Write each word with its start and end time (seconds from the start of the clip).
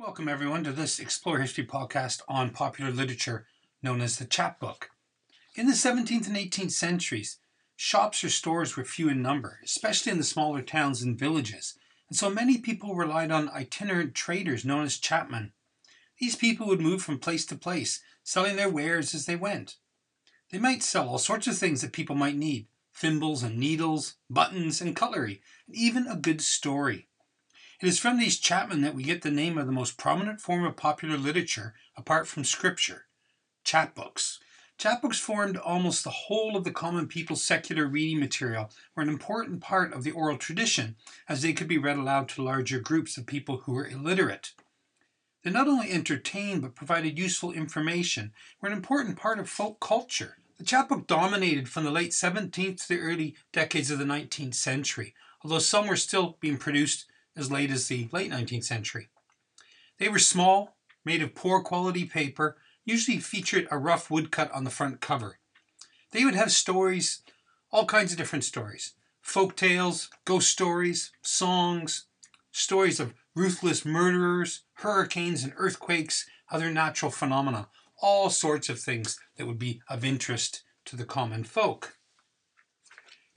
Welcome, 0.00 0.28
everyone, 0.28 0.62
to 0.62 0.70
this 0.70 1.00
Explore 1.00 1.40
History 1.40 1.66
podcast 1.66 2.22
on 2.28 2.50
popular 2.50 2.92
literature 2.92 3.48
known 3.82 4.00
as 4.00 4.16
the 4.16 4.26
chapbook. 4.26 4.90
In 5.56 5.66
the 5.66 5.72
17th 5.72 6.28
and 6.28 6.36
18th 6.36 6.70
centuries, 6.70 7.40
shops 7.74 8.22
or 8.22 8.28
stores 8.28 8.76
were 8.76 8.84
few 8.84 9.08
in 9.08 9.20
number, 9.22 9.58
especially 9.64 10.12
in 10.12 10.18
the 10.18 10.24
smaller 10.24 10.62
towns 10.62 11.02
and 11.02 11.18
villages, 11.18 11.74
and 12.08 12.16
so 12.16 12.30
many 12.30 12.58
people 12.58 12.94
relied 12.94 13.32
on 13.32 13.48
itinerant 13.48 14.14
traders 14.14 14.64
known 14.64 14.84
as 14.84 15.00
chapmen. 15.00 15.50
These 16.20 16.36
people 16.36 16.68
would 16.68 16.80
move 16.80 17.02
from 17.02 17.18
place 17.18 17.44
to 17.46 17.56
place, 17.56 18.00
selling 18.22 18.54
their 18.54 18.70
wares 18.70 19.16
as 19.16 19.26
they 19.26 19.34
went. 19.34 19.78
They 20.52 20.60
might 20.60 20.84
sell 20.84 21.08
all 21.08 21.18
sorts 21.18 21.48
of 21.48 21.58
things 21.58 21.80
that 21.80 21.92
people 21.92 22.14
might 22.14 22.36
need 22.36 22.68
thimbles 22.94 23.42
and 23.42 23.58
needles, 23.58 24.14
buttons 24.30 24.80
and 24.80 24.94
cutlery, 24.94 25.42
and 25.66 25.74
even 25.74 26.06
a 26.06 26.14
good 26.14 26.40
story. 26.40 27.07
It 27.80 27.86
is 27.86 28.00
from 28.00 28.18
these 28.18 28.40
chapmen 28.40 28.82
that 28.82 28.96
we 28.96 29.04
get 29.04 29.22
the 29.22 29.30
name 29.30 29.56
of 29.56 29.66
the 29.66 29.72
most 29.72 29.96
prominent 29.96 30.40
form 30.40 30.64
of 30.64 30.76
popular 30.76 31.16
literature 31.16 31.74
apart 31.96 32.26
from 32.26 32.42
scripture 32.42 33.06
chapbooks. 33.64 34.40
Chapbooks 34.78 35.20
formed 35.20 35.56
almost 35.56 36.02
the 36.02 36.10
whole 36.10 36.56
of 36.56 36.64
the 36.64 36.72
common 36.72 37.06
people's 37.06 37.44
secular 37.44 37.86
reading 37.86 38.18
material, 38.18 38.70
were 38.94 39.02
an 39.02 39.08
important 39.08 39.60
part 39.60 39.92
of 39.92 40.02
the 40.02 40.10
oral 40.10 40.38
tradition, 40.38 40.96
as 41.28 41.42
they 41.42 41.52
could 41.52 41.68
be 41.68 41.78
read 41.78 41.98
aloud 41.98 42.28
to 42.30 42.42
larger 42.42 42.80
groups 42.80 43.16
of 43.16 43.26
people 43.26 43.58
who 43.58 43.72
were 43.72 43.86
illiterate. 43.86 44.54
They 45.44 45.50
not 45.50 45.68
only 45.68 45.90
entertained 45.90 46.62
but 46.62 46.74
provided 46.74 47.18
useful 47.18 47.52
information, 47.52 48.32
were 48.60 48.68
an 48.68 48.76
important 48.76 49.16
part 49.16 49.38
of 49.38 49.48
folk 49.48 49.78
culture. 49.78 50.38
The 50.56 50.64
chapbook 50.64 51.06
dominated 51.06 51.68
from 51.68 51.84
the 51.84 51.92
late 51.92 52.10
17th 52.10 52.82
to 52.82 52.88
the 52.88 53.00
early 53.00 53.36
decades 53.52 53.90
of 53.90 53.98
the 53.98 54.04
19th 54.04 54.54
century, 54.54 55.14
although 55.42 55.60
some 55.60 55.86
were 55.86 55.96
still 55.96 56.38
being 56.40 56.56
produced 56.56 57.04
as 57.38 57.50
late 57.50 57.70
as 57.70 57.88
the 57.88 58.08
late 58.12 58.30
19th 58.30 58.64
century. 58.64 59.08
They 59.98 60.08
were 60.08 60.18
small, 60.18 60.76
made 61.04 61.22
of 61.22 61.34
poor 61.34 61.62
quality 61.62 62.04
paper, 62.04 62.58
usually 62.84 63.18
featured 63.18 63.68
a 63.70 63.78
rough 63.78 64.10
woodcut 64.10 64.50
on 64.52 64.64
the 64.64 64.70
front 64.70 65.00
cover. 65.00 65.38
They 66.10 66.24
would 66.24 66.34
have 66.34 66.52
stories, 66.52 67.22
all 67.70 67.86
kinds 67.86 68.12
of 68.12 68.18
different 68.18 68.44
stories 68.44 68.94
folk 69.20 69.56
tales, 69.56 70.08
ghost 70.24 70.50
stories, 70.50 71.12
songs, 71.20 72.06
stories 72.50 72.98
of 72.98 73.12
ruthless 73.34 73.84
murderers, 73.84 74.62
hurricanes 74.74 75.44
and 75.44 75.52
earthquakes, 75.56 76.26
other 76.50 76.70
natural 76.70 77.10
phenomena, 77.10 77.68
all 78.00 78.30
sorts 78.30 78.70
of 78.70 78.80
things 78.80 79.20
that 79.36 79.46
would 79.46 79.58
be 79.58 79.82
of 79.88 80.04
interest 80.04 80.62
to 80.86 80.96
the 80.96 81.04
common 81.04 81.44
folk. 81.44 81.97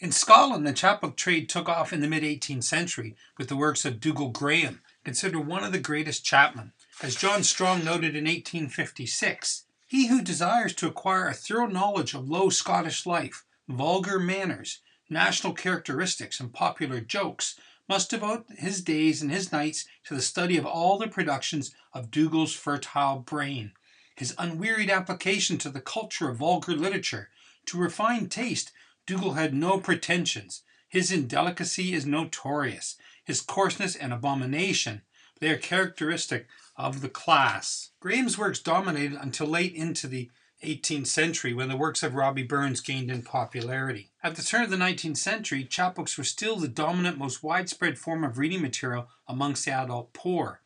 In 0.02 0.12
Scotland, 0.12 0.66
the 0.66 0.74
chapbook 0.74 1.16
trade 1.16 1.48
took 1.48 1.70
off 1.70 1.94
in 1.94 2.02
the 2.02 2.08
mid 2.08 2.24
18th 2.24 2.64
century 2.64 3.16
with 3.38 3.50
the 3.50 3.56
works 3.56 3.86
of 3.86 4.00
Dougal 4.00 4.30
Graham, 4.30 4.82
considered 5.04 5.42
one 5.42 5.64
of 5.64 5.72
the 5.72 5.78
greatest 5.78 6.26
chapmen. 6.26 6.72
As 7.04 7.16
John 7.16 7.44
Strang 7.44 7.86
noted 7.86 8.16
in 8.16 8.26
1856, 8.26 9.66
he 9.86 10.08
who 10.08 10.24
desires 10.24 10.74
to 10.74 10.88
acquire 10.88 11.28
a 11.28 11.36
thorough 11.36 11.68
knowledge 11.68 12.16
of 12.16 12.28
low 12.28 12.50
Scottish 12.50 13.06
life, 13.06 13.46
vulgar 13.70 14.18
manners, 14.18 14.80
national 15.08 15.54
characteristics, 15.54 16.40
and 16.40 16.52
popular 16.52 17.00
jokes 17.00 17.60
must 17.88 18.10
devote 18.10 18.48
his 18.58 18.82
days 18.82 19.22
and 19.22 19.30
his 19.30 19.52
nights 19.52 19.86
to 20.06 20.16
the 20.16 20.22
study 20.24 20.58
of 20.58 20.66
all 20.66 20.98
the 20.98 21.08
productions 21.08 21.76
of 21.94 22.10
Dougal's 22.10 22.56
fertile 22.56 23.20
brain. 23.20 23.74
His 24.16 24.34
unwearied 24.40 24.90
application 24.90 25.60
to 25.60 25.70
the 25.70 25.80
culture 25.80 26.28
of 26.28 26.38
vulgar 26.38 26.74
literature, 26.74 27.30
to 27.68 27.78
refined 27.78 28.32
taste, 28.32 28.72
Dougal 29.06 29.34
had 29.34 29.54
no 29.54 29.80
pretensions. 29.80 30.64
His 30.88 31.12
indelicacy 31.12 31.94
is 31.94 32.06
notorious. 32.06 32.98
His 33.24 33.42
coarseness 33.42 33.96
and 33.96 34.12
abomination, 34.12 35.02
they 35.40 35.50
are 35.50 35.58
characteristic 35.58 36.48
of 36.76 37.02
the 37.02 37.10
class. 37.10 37.92
Graham's 38.00 38.38
works 38.38 38.60
dominated 38.60 39.18
until 39.22 39.48
late 39.48 39.74
into 39.74 40.08
the 40.08 40.30
18th 40.64 41.08
century 41.08 41.54
when 41.54 41.70
the 41.70 41.78
works 41.78 42.04
of 42.04 42.14
Robbie 42.14 42.44
Burns 42.44 42.82
gained 42.82 43.10
in 43.10 43.24
popularity. 43.24 44.12
At 44.22 44.36
the 44.36 44.44
turn 44.44 44.64
of 44.64 44.70
the 44.70 44.78
19th 44.78 45.18
century, 45.18 45.64
chapbooks 45.64 46.18
were 46.18 46.24
still 46.24 46.58
the 46.58 46.68
dominant, 46.68 47.18
most 47.18 47.42
widespread 47.42 47.98
form 47.98 48.24
of 48.24 48.38
reading 48.38 48.62
material 48.62 49.08
amongst 49.28 49.66
the 49.66 49.72
adult 49.72 50.14
poor. 50.14 50.62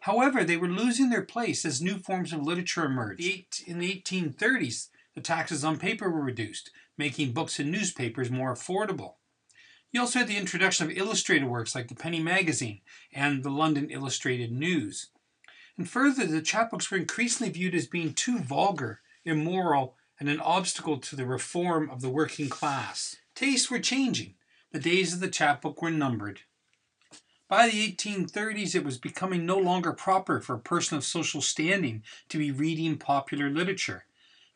However, 0.00 0.44
they 0.44 0.56
were 0.56 0.68
losing 0.68 1.10
their 1.10 1.22
place 1.22 1.64
as 1.64 1.80
new 1.80 1.98
forms 1.98 2.32
of 2.32 2.42
literature 2.42 2.84
emerged. 2.84 3.22
In 3.66 3.78
the 3.78 4.02
1830s, 4.02 4.88
the 5.14 5.20
taxes 5.20 5.64
on 5.64 5.78
paper 5.78 6.10
were 6.10 6.22
reduced 6.22 6.70
making 6.98 7.32
books 7.32 7.58
and 7.58 7.70
newspapers 7.70 8.30
more 8.30 8.52
affordable. 8.52 9.14
You 9.90 10.00
also 10.02 10.18
had 10.18 10.28
the 10.28 10.36
introduction 10.36 10.84
of 10.84 10.96
illustrated 10.96 11.46
works 11.46 11.74
like 11.74 11.88
the 11.88 11.94
Penny 11.94 12.20
Magazine 12.20 12.82
and 13.14 13.42
the 13.42 13.50
London 13.50 13.88
Illustrated 13.88 14.52
News. 14.52 15.08
And 15.78 15.88
further, 15.88 16.26
the 16.26 16.42
chapbooks 16.42 16.90
were 16.90 16.98
increasingly 16.98 17.52
viewed 17.52 17.74
as 17.74 17.86
being 17.86 18.12
too 18.12 18.38
vulgar, 18.40 19.00
immoral, 19.24 19.96
and 20.20 20.28
an 20.28 20.40
obstacle 20.40 20.98
to 20.98 21.16
the 21.16 21.24
reform 21.24 21.88
of 21.88 22.00
the 22.00 22.10
working 22.10 22.48
class. 22.48 23.16
Tastes 23.34 23.70
were 23.70 23.78
changing. 23.78 24.34
The 24.72 24.80
days 24.80 25.14
of 25.14 25.20
the 25.20 25.28
chapbook 25.28 25.80
were 25.80 25.90
numbered. 25.90 26.40
By 27.48 27.68
the 27.68 27.92
1830s, 27.92 28.74
it 28.74 28.84
was 28.84 28.98
becoming 28.98 29.46
no 29.46 29.56
longer 29.56 29.92
proper 29.92 30.40
for 30.40 30.56
a 30.56 30.60
person 30.60 30.98
of 30.98 31.04
social 31.04 31.40
standing 31.40 32.02
to 32.28 32.36
be 32.36 32.50
reading 32.50 32.98
popular 32.98 33.48
literature. 33.48 34.04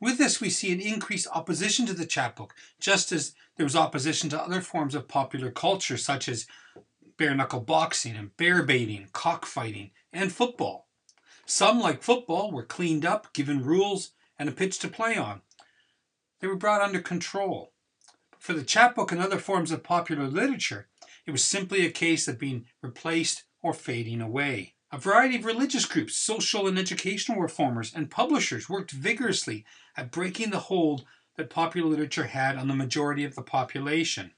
With 0.03 0.19
this, 0.19 0.41
we 0.41 0.51
see 0.51 0.73
an 0.73 0.81
increased 0.81 1.29
opposition 1.33 1.87
to 1.87 1.95
the 1.95 2.05
chapbook, 2.05 2.57
just 2.81 3.13
as 3.13 3.37
there 3.57 3.65
was 3.65 3.77
opposition 3.77 4.29
to 4.31 4.43
other 4.43 4.61
forms 4.61 4.97
of 4.97 5.07
popular 5.07 5.53
culture, 5.53 5.97
such 5.97 6.29
as 6.29 6.49
bare 7.17 7.37
knuckle 7.37 7.61
boxing 7.61 8.17
and 8.17 8.37
bear 8.37 8.65
baiting, 8.65 9.11
cockfighting, 9.13 9.93
and 10.13 10.33
football. 10.33 10.89
Some, 11.47 11.79
like 11.79 12.03
football, 12.03 12.51
were 12.51 12.65
cleaned 12.65 13.07
up, 13.07 13.33
given 13.33 13.65
rules, 13.65 14.11
and 14.41 14.49
a 14.49 14.53
pitch 14.53 14.81
to 14.81 14.89
play 14.89 15.17
on. 15.17 15.43
They 16.41 16.49
were 16.49 16.57
brought 16.57 16.83
under 16.83 17.01
control. 17.01 17.73
For 18.41 18.55
the 18.55 18.65
chapbook 18.65 19.13
and 19.13 19.21
other 19.21 19.39
forms 19.39 19.71
of 19.71 19.85
popular 19.85 20.27
literature, 20.27 20.89
it 21.27 21.31
was 21.31 21.45
simply 21.45 21.87
a 21.87 21.93
case 21.93 22.27
of 22.27 22.41
being 22.41 22.67
replaced 22.83 23.45
or 23.63 23.73
fading 23.73 24.21
away. 24.21 24.75
A 24.91 24.99
variety 24.99 25.37
of 25.37 25.45
religious 25.45 25.87
groups, 25.87 26.17
social 26.17 26.67
and 26.67 26.77
educational 26.77 27.41
reformers, 27.41 27.95
and 27.95 28.11
publishers 28.11 28.69
worked 28.69 28.91
vigorously 28.91 29.65
at 29.97 30.11
breaking 30.11 30.51
the 30.51 30.59
hold 30.59 31.05
that 31.37 31.51
popular 31.51 31.89
literature 31.89 32.27
had 32.27 32.57
on 32.57 32.69
the 32.69 32.75
majority 32.75 33.25
of 33.25 33.35
the 33.35 33.43
population. 33.43 34.33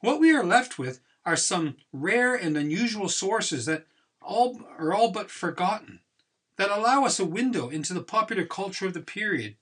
What 0.00 0.20
we 0.20 0.32
are 0.32 0.44
left 0.44 0.78
with 0.78 1.00
are 1.24 1.36
some 1.36 1.76
rare 1.92 2.34
and 2.34 2.56
unusual 2.56 3.08
sources 3.08 3.66
that 3.66 3.86
all 4.20 4.60
are 4.78 4.92
all 4.92 5.10
but 5.10 5.30
forgotten, 5.30 6.00
that 6.56 6.70
allow 6.70 7.04
us 7.04 7.18
a 7.18 7.24
window 7.24 7.68
into 7.68 7.94
the 7.94 8.02
popular 8.02 8.44
culture 8.44 8.86
of 8.86 8.94
the 8.94 9.00
period, 9.00 9.56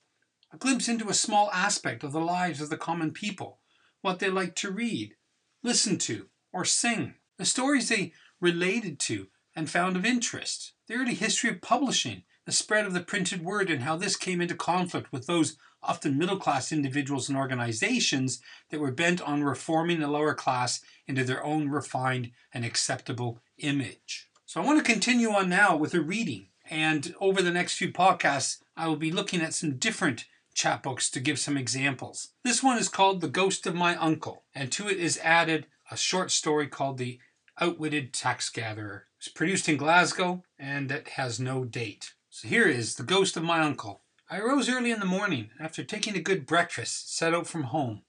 a 0.52 0.56
glimpse 0.56 0.88
into 0.88 1.08
a 1.08 1.14
small 1.14 1.50
aspect 1.52 2.04
of 2.04 2.12
the 2.12 2.20
lives 2.20 2.60
of 2.60 2.70
the 2.70 2.76
common 2.76 3.12
people, 3.12 3.58
what 4.00 4.18
they 4.18 4.28
liked 4.28 4.56
to 4.58 4.70
read, 4.70 5.14
listen 5.62 5.96
to, 5.98 6.28
or 6.52 6.64
sing, 6.64 7.14
the 7.38 7.44
stories 7.44 7.88
they 7.88 8.12
related 8.40 8.98
to 8.98 9.28
and 9.54 9.70
found 9.70 9.96
of 9.96 10.04
interest, 10.04 10.72
the 10.88 10.94
early 10.94 11.14
history 11.14 11.50
of 11.50 11.60
publishing, 11.60 12.24
the 12.44 12.52
spread 12.52 12.86
of 12.86 12.92
the 12.92 13.00
printed 13.00 13.44
word, 13.44 13.70
and 13.70 13.82
how 13.82 13.96
this 13.96 14.16
came 14.16 14.40
into 14.40 14.54
conflict 14.54 15.12
with 15.12 15.26
those 15.26 15.56
often 15.82 16.18
middle 16.18 16.36
class 16.36 16.72
individuals 16.72 17.28
and 17.28 17.36
organizations 17.36 18.40
that 18.70 18.80
were 18.80 18.92
bent 18.92 19.20
on 19.20 19.44
reforming 19.44 20.00
the 20.00 20.08
lower 20.08 20.34
class 20.34 20.80
into 21.06 21.24
their 21.24 21.44
own 21.44 21.68
refined 21.68 22.30
and 22.52 22.64
acceptable 22.64 23.40
image. 23.58 24.28
So 24.46 24.60
I 24.60 24.64
want 24.64 24.84
to 24.84 24.92
continue 24.92 25.30
on 25.30 25.48
now 25.48 25.76
with 25.76 25.94
a 25.94 26.00
reading. 26.00 26.48
And 26.70 27.14
over 27.20 27.42
the 27.42 27.50
next 27.50 27.76
few 27.76 27.92
podcasts, 27.92 28.58
I 28.76 28.86
will 28.86 28.96
be 28.96 29.10
looking 29.10 29.40
at 29.40 29.54
some 29.54 29.76
different 29.76 30.26
chapbooks 30.54 31.10
to 31.10 31.20
give 31.20 31.38
some 31.38 31.56
examples. 31.56 32.28
This 32.44 32.62
one 32.62 32.78
is 32.78 32.88
called 32.88 33.20
The 33.20 33.28
Ghost 33.28 33.66
of 33.66 33.74
My 33.74 33.96
Uncle, 33.96 34.44
and 34.54 34.70
to 34.72 34.88
it 34.88 34.98
is 34.98 35.18
added 35.22 35.66
a 35.90 35.96
short 35.96 36.30
story 36.30 36.68
called 36.68 36.98
The 36.98 37.18
Outwitted 37.60 38.12
Tax 38.12 38.48
Gatherer. 38.48 39.06
It's 39.18 39.28
produced 39.28 39.68
in 39.68 39.76
Glasgow 39.76 40.42
and 40.58 40.90
it 40.90 41.10
has 41.10 41.38
no 41.38 41.64
date. 41.64 42.14
So 42.34 42.48
here 42.48 42.66
is 42.66 42.94
The 42.94 43.02
Ghost 43.02 43.36
of 43.36 43.42
My 43.42 43.60
Uncle. 43.60 44.00
I 44.30 44.38
arose 44.38 44.66
early 44.66 44.90
in 44.90 45.00
the 45.00 45.04
morning, 45.04 45.50
after 45.60 45.84
taking 45.84 46.16
a 46.16 46.22
good 46.22 46.46
breakfast, 46.46 47.14
set 47.14 47.34
out 47.34 47.46
from 47.46 47.64
home. 47.64 48.04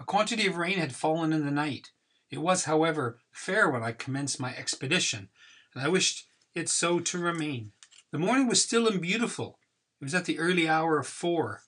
A 0.00 0.04
quantity 0.04 0.46
of 0.46 0.56
rain 0.56 0.78
had 0.78 0.94
fallen 0.94 1.34
in 1.34 1.44
the 1.44 1.50
night. 1.50 1.90
It 2.30 2.38
was, 2.38 2.64
however, 2.64 3.18
fair 3.30 3.68
when 3.68 3.82
I 3.82 3.92
commenced 3.92 4.40
my 4.40 4.56
expedition, 4.56 5.28
and 5.74 5.84
I 5.84 5.88
wished 5.88 6.28
it 6.54 6.70
so 6.70 6.98
to 6.98 7.18
remain. 7.18 7.72
The 8.10 8.18
morning 8.18 8.46
was 8.48 8.62
still 8.62 8.88
and 8.88 9.02
beautiful. 9.02 9.58
It 10.00 10.04
was 10.04 10.14
at 10.14 10.24
the 10.24 10.38
early 10.38 10.66
hour 10.66 10.98
of 10.98 11.06
four. 11.06 11.60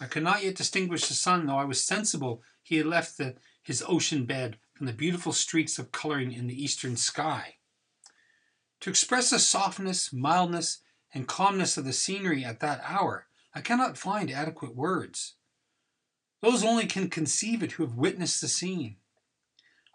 I 0.00 0.06
could 0.06 0.24
not 0.24 0.42
yet 0.42 0.56
distinguish 0.56 1.06
the 1.06 1.14
sun, 1.14 1.46
though 1.46 1.58
I 1.58 1.64
was 1.64 1.80
sensible 1.80 2.42
he 2.64 2.78
had 2.78 2.86
left 2.86 3.16
the, 3.16 3.36
his 3.62 3.84
ocean 3.86 4.24
bed 4.24 4.58
from 4.74 4.86
the 4.86 4.92
beautiful 4.92 5.32
streaks 5.32 5.78
of 5.78 5.92
coloring 5.92 6.32
in 6.32 6.48
the 6.48 6.60
eastern 6.60 6.96
sky. 6.96 7.58
To 8.80 8.90
express 8.90 9.30
the 9.30 9.38
softness, 9.38 10.12
mildness, 10.12 10.80
and 11.14 11.26
calmness 11.26 11.76
of 11.76 11.84
the 11.84 11.92
scenery 11.92 12.44
at 12.44 12.60
that 12.60 12.80
hour, 12.84 13.26
I 13.54 13.60
cannot 13.60 13.98
find 13.98 14.30
adequate 14.30 14.76
words. 14.76 15.34
Those 16.40 16.64
only 16.64 16.86
can 16.86 17.10
conceive 17.10 17.62
it 17.62 17.72
who 17.72 17.82
have 17.84 17.96
witnessed 17.96 18.40
the 18.40 18.48
scene. 18.48 18.96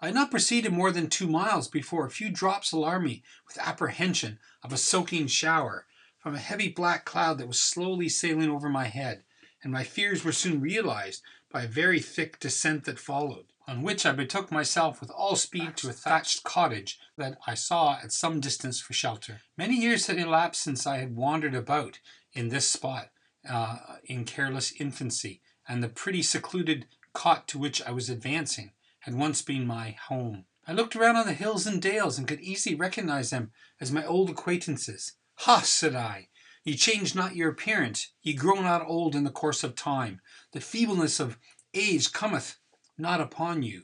I 0.01 0.07
had 0.07 0.15
not 0.15 0.31
proceeded 0.31 0.73
more 0.73 0.91
than 0.91 1.09
two 1.09 1.27
miles 1.27 1.69
before 1.69 2.05
a 2.05 2.11
few 2.11 2.29
drops 2.29 2.73
alarmed 2.73 3.05
me 3.05 3.23
with 3.47 3.57
apprehension 3.57 4.39
of 4.61 4.73
a 4.73 4.77
soaking 4.77 5.27
shower 5.27 5.85
from 6.17 6.35
a 6.35 6.39
heavy 6.39 6.67
black 6.67 7.05
cloud 7.05 7.37
that 7.37 7.47
was 7.47 7.59
slowly 7.59 8.09
sailing 8.09 8.49
over 8.49 8.67
my 8.67 8.85
head, 8.85 9.23
and 9.61 9.71
my 9.71 9.85
fears 9.85 10.25
were 10.25 10.33
soon 10.33 10.59
realized 10.59 11.21
by 11.49 11.63
a 11.63 11.67
very 11.69 12.01
thick 12.01 12.39
descent 12.39 12.83
that 12.83 12.99
followed, 12.99 13.52
on 13.67 13.81
which 13.81 14.05
I 14.05 14.11
betook 14.11 14.51
myself 14.51 14.99
with 14.99 15.09
all 15.09 15.35
speed 15.35 15.77
to 15.77 15.89
a 15.89 15.93
thatched 15.93 16.43
cottage 16.43 16.99
that 17.17 17.37
I 17.47 17.53
saw 17.53 17.97
at 18.03 18.11
some 18.11 18.39
distance 18.39 18.79
for 18.79 18.93
shelter. 18.93 19.41
Many 19.57 19.75
years 19.75 20.07
had 20.07 20.17
elapsed 20.17 20.61
since 20.61 20.85
I 20.85 20.97
had 20.97 21.15
wandered 21.15 21.55
about 21.55 21.99
in 22.33 22.49
this 22.49 22.69
spot 22.69 23.09
uh, 23.49 23.77
in 24.05 24.25
careless 24.25 24.73
infancy, 24.79 25.41
and 25.67 25.83
the 25.83 25.89
pretty 25.89 26.21
secluded 26.21 26.87
cot 27.13 27.47
to 27.49 27.59
which 27.59 27.81
I 27.81 27.91
was 27.91 28.09
advancing 28.09 28.71
had 29.01 29.15
once 29.15 29.41
been 29.41 29.67
my 29.67 29.91
home. 30.07 30.45
I 30.65 30.73
looked 30.73 30.95
around 30.95 31.17
on 31.17 31.27
the 31.27 31.33
hills 31.33 31.67
and 31.67 31.81
dales 31.81 32.17
and 32.17 32.27
could 32.27 32.39
easily 32.41 32.75
recognize 32.75 33.29
them 33.29 33.51
as 33.81 33.91
my 33.91 34.05
old 34.05 34.29
acquaintances. 34.29 35.13
Ha, 35.39 35.61
said 35.61 35.95
I, 35.95 36.29
ye 36.63 36.75
change 36.75 37.15
not 37.15 37.35
your 37.35 37.49
appearance, 37.49 38.13
ye 38.21 38.33
grow 38.33 38.61
not 38.61 38.85
old 38.85 39.15
in 39.15 39.25
the 39.25 39.29
course 39.29 39.63
of 39.63 39.75
time. 39.75 40.21
The 40.53 40.61
feebleness 40.61 41.19
of 41.19 41.37
age 41.73 42.13
cometh 42.13 42.57
not 43.03 43.21
upon 43.21 43.61
you. 43.61 43.83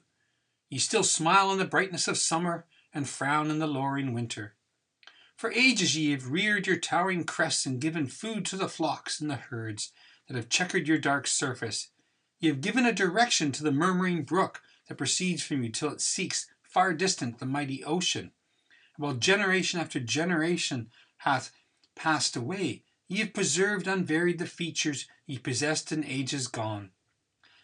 Ye 0.69 0.79
still 0.79 1.03
smile 1.03 1.51
in 1.51 1.59
the 1.59 1.65
brightness 1.65 2.07
of 2.07 2.17
summer, 2.17 2.65
and 2.91 3.07
frown 3.07 3.51
in 3.51 3.59
the 3.59 3.67
lowering 3.67 4.13
winter. 4.13 4.55
For 5.35 5.51
ages 5.51 5.95
ye 5.95 6.09
have 6.11 6.31
reared 6.31 6.65
your 6.65 6.77
towering 6.77 7.23
crests 7.23 7.67
and 7.67 7.79
given 7.79 8.07
food 8.07 8.45
to 8.47 8.57
the 8.57 8.67
flocks 8.67 9.21
and 9.21 9.29
the 9.29 9.35
herds 9.35 9.91
that 10.27 10.35
have 10.35 10.49
checkered 10.49 10.87
your 10.87 10.97
dark 10.97 11.27
surface. 11.27 11.89
Ye 12.39 12.49
have 12.49 12.61
given 12.61 12.85
a 12.85 12.93
direction 12.93 13.51
to 13.51 13.63
the 13.63 13.71
murmuring 13.71 14.23
brook 14.23 14.61
that 14.87 14.97
proceeds 14.97 15.43
from 15.43 15.61
you 15.63 15.69
till 15.69 15.91
it 15.91 16.01
seeks 16.01 16.47
far 16.63 16.93
distant 16.93 17.37
the 17.37 17.45
mighty 17.45 17.83
ocean. 17.83 18.31
And 18.95 19.03
while 19.03 19.13
generation 19.13 19.79
after 19.79 19.99
generation 19.99 20.89
hath 21.17 21.51
passed 21.95 22.35
away. 22.35 22.83
Ye 23.07 23.19
have 23.19 23.33
preserved 23.33 23.87
unvaried 23.87 24.39
the 24.39 24.45
features 24.45 25.07
ye 25.25 25.37
possessed 25.37 25.91
in 25.91 26.03
ages 26.03 26.47
gone. 26.47 26.91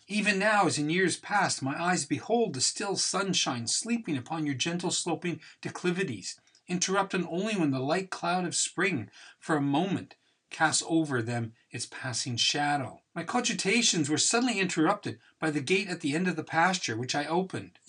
Even 0.07 0.37
now, 0.37 0.67
as 0.67 0.77
in 0.77 0.89
years 0.89 1.17
past, 1.17 1.63
my 1.63 1.81
eyes 1.81 2.05
behold 2.05 2.53
the 2.53 2.61
still 2.61 2.95
sunshine 2.95 3.65
sleeping 3.65 4.15
upon 4.15 4.45
your 4.45 4.53
gentle 4.53 4.91
sloping 4.91 5.39
declivities, 5.61 6.39
interrupted 6.67 7.25
only 7.27 7.55
when 7.55 7.71
the 7.71 7.79
light 7.79 8.11
cloud 8.11 8.45
of 8.45 8.55
spring, 8.55 9.09
for 9.39 9.57
a 9.57 9.61
moment, 9.61 10.15
casts 10.51 10.83
over 10.87 11.21
them 11.21 11.53
its 11.71 11.87
passing 11.87 12.37
shadow. 12.37 13.01
My 13.15 13.23
cogitations 13.23 14.07
were 14.07 14.17
suddenly 14.17 14.59
interrupted 14.59 15.19
by 15.39 15.49
the 15.49 15.59
gate 15.59 15.89
at 15.89 16.01
the 16.01 16.13
end 16.13 16.27
of 16.27 16.35
the 16.35 16.43
pasture, 16.43 16.95
which 16.95 17.15
I 17.15 17.25
opened. 17.25 17.79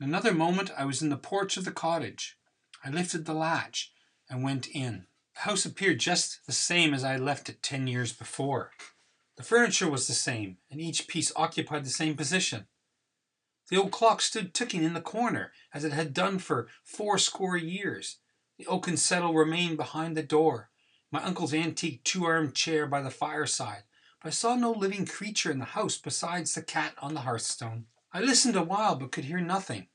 In 0.00 0.06
another 0.06 0.32
moment 0.32 0.70
I 0.78 0.84
was 0.84 1.02
in 1.02 1.08
the 1.08 1.16
porch 1.16 1.56
of 1.56 1.64
the 1.64 1.72
cottage. 1.72 2.38
I 2.84 2.90
lifted 2.90 3.24
the 3.24 3.34
latch 3.34 3.92
and 4.30 4.44
went 4.44 4.68
in. 4.68 5.06
The 5.34 5.40
house 5.40 5.66
appeared 5.66 5.98
just 5.98 6.46
the 6.46 6.52
same 6.52 6.94
as 6.94 7.02
I 7.02 7.12
had 7.12 7.20
left 7.20 7.48
it 7.48 7.62
ten 7.62 7.86
years 7.88 8.12
before. 8.12 8.70
The 9.36 9.42
furniture 9.42 9.90
was 9.90 10.06
the 10.06 10.14
same, 10.14 10.58
and 10.70 10.80
each 10.80 11.08
piece 11.08 11.32
occupied 11.36 11.84
the 11.84 11.90
same 11.90 12.16
position. 12.16 12.66
The 13.68 13.76
old 13.76 13.92
clock 13.92 14.20
stood 14.20 14.54
ticking 14.54 14.82
in 14.82 14.94
the 14.94 15.00
corner, 15.00 15.52
as 15.74 15.84
it 15.84 15.92
had 15.92 16.14
done 16.14 16.38
for 16.38 16.68
fourscore 16.84 17.56
years. 17.56 18.18
The 18.58 18.66
oaken 18.66 18.96
settle 18.96 19.34
remained 19.34 19.76
behind 19.76 20.16
the 20.16 20.22
door, 20.22 20.70
my 21.10 21.22
uncle's 21.22 21.54
antique 21.54 22.02
two-armed 22.04 22.54
chair 22.54 22.86
by 22.86 23.02
the 23.02 23.10
fireside, 23.10 23.82
but 24.22 24.28
I 24.28 24.30
saw 24.30 24.54
no 24.54 24.70
living 24.70 25.06
creature 25.06 25.50
in 25.50 25.58
the 25.58 25.64
house 25.66 25.98
besides 25.98 26.54
the 26.54 26.62
cat 26.62 26.94
on 26.98 27.14
the 27.14 27.20
hearthstone. 27.20 27.86
I 28.12 28.20
listened 28.20 28.56
a 28.56 28.62
while, 28.62 28.96
but 28.96 29.12
could 29.12 29.24
hear 29.24 29.40
nothing. 29.40 29.88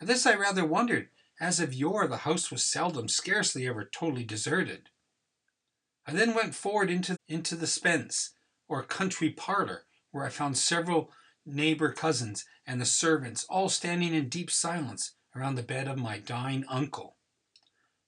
At 0.00 0.06
this 0.06 0.26
I 0.26 0.34
rather 0.34 0.64
wondered, 0.64 1.08
as 1.40 1.60
of 1.60 1.72
yore, 1.72 2.06
the 2.06 2.18
house 2.18 2.50
was 2.50 2.62
seldom, 2.62 3.08
scarcely 3.08 3.66
ever 3.66 3.84
totally 3.84 4.24
deserted. 4.24 4.90
I 6.06 6.12
then 6.12 6.34
went 6.34 6.54
forward 6.54 6.90
into, 6.90 7.16
into 7.28 7.54
the 7.54 7.66
spence, 7.66 8.34
or 8.68 8.82
country 8.82 9.30
parlor, 9.30 9.84
where 10.10 10.24
I 10.24 10.30
found 10.30 10.56
several 10.56 11.10
neighbor 11.44 11.92
cousins 11.92 12.44
and 12.66 12.80
the 12.80 12.86
servants, 12.86 13.44
all 13.48 13.68
standing 13.68 14.14
in 14.14 14.28
deep 14.28 14.50
silence 14.50 15.12
around 15.34 15.54
the 15.54 15.62
bed 15.62 15.88
of 15.88 15.98
my 15.98 16.18
dying 16.18 16.64
uncle. 16.68 17.16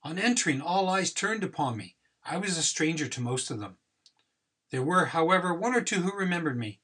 On 0.03 0.19
entering, 0.19 0.61
all 0.61 0.89
eyes 0.89 1.13
turned 1.13 1.43
upon 1.43 1.77
me. 1.77 1.97
I 2.25 2.37
was 2.37 2.59
a 2.59 2.63
stranger 2.63 3.09
to 3.09 3.21
most 3.21 3.51
of 3.51 3.61
them. 3.61 3.79
There 4.71 4.83
were, 4.83 5.07
however, 5.07 5.53
one 5.55 5.75
or 5.75 5.81
two 5.81 6.03
who 6.03 6.17
remembered 6.17 6.59
me. 6.59 6.81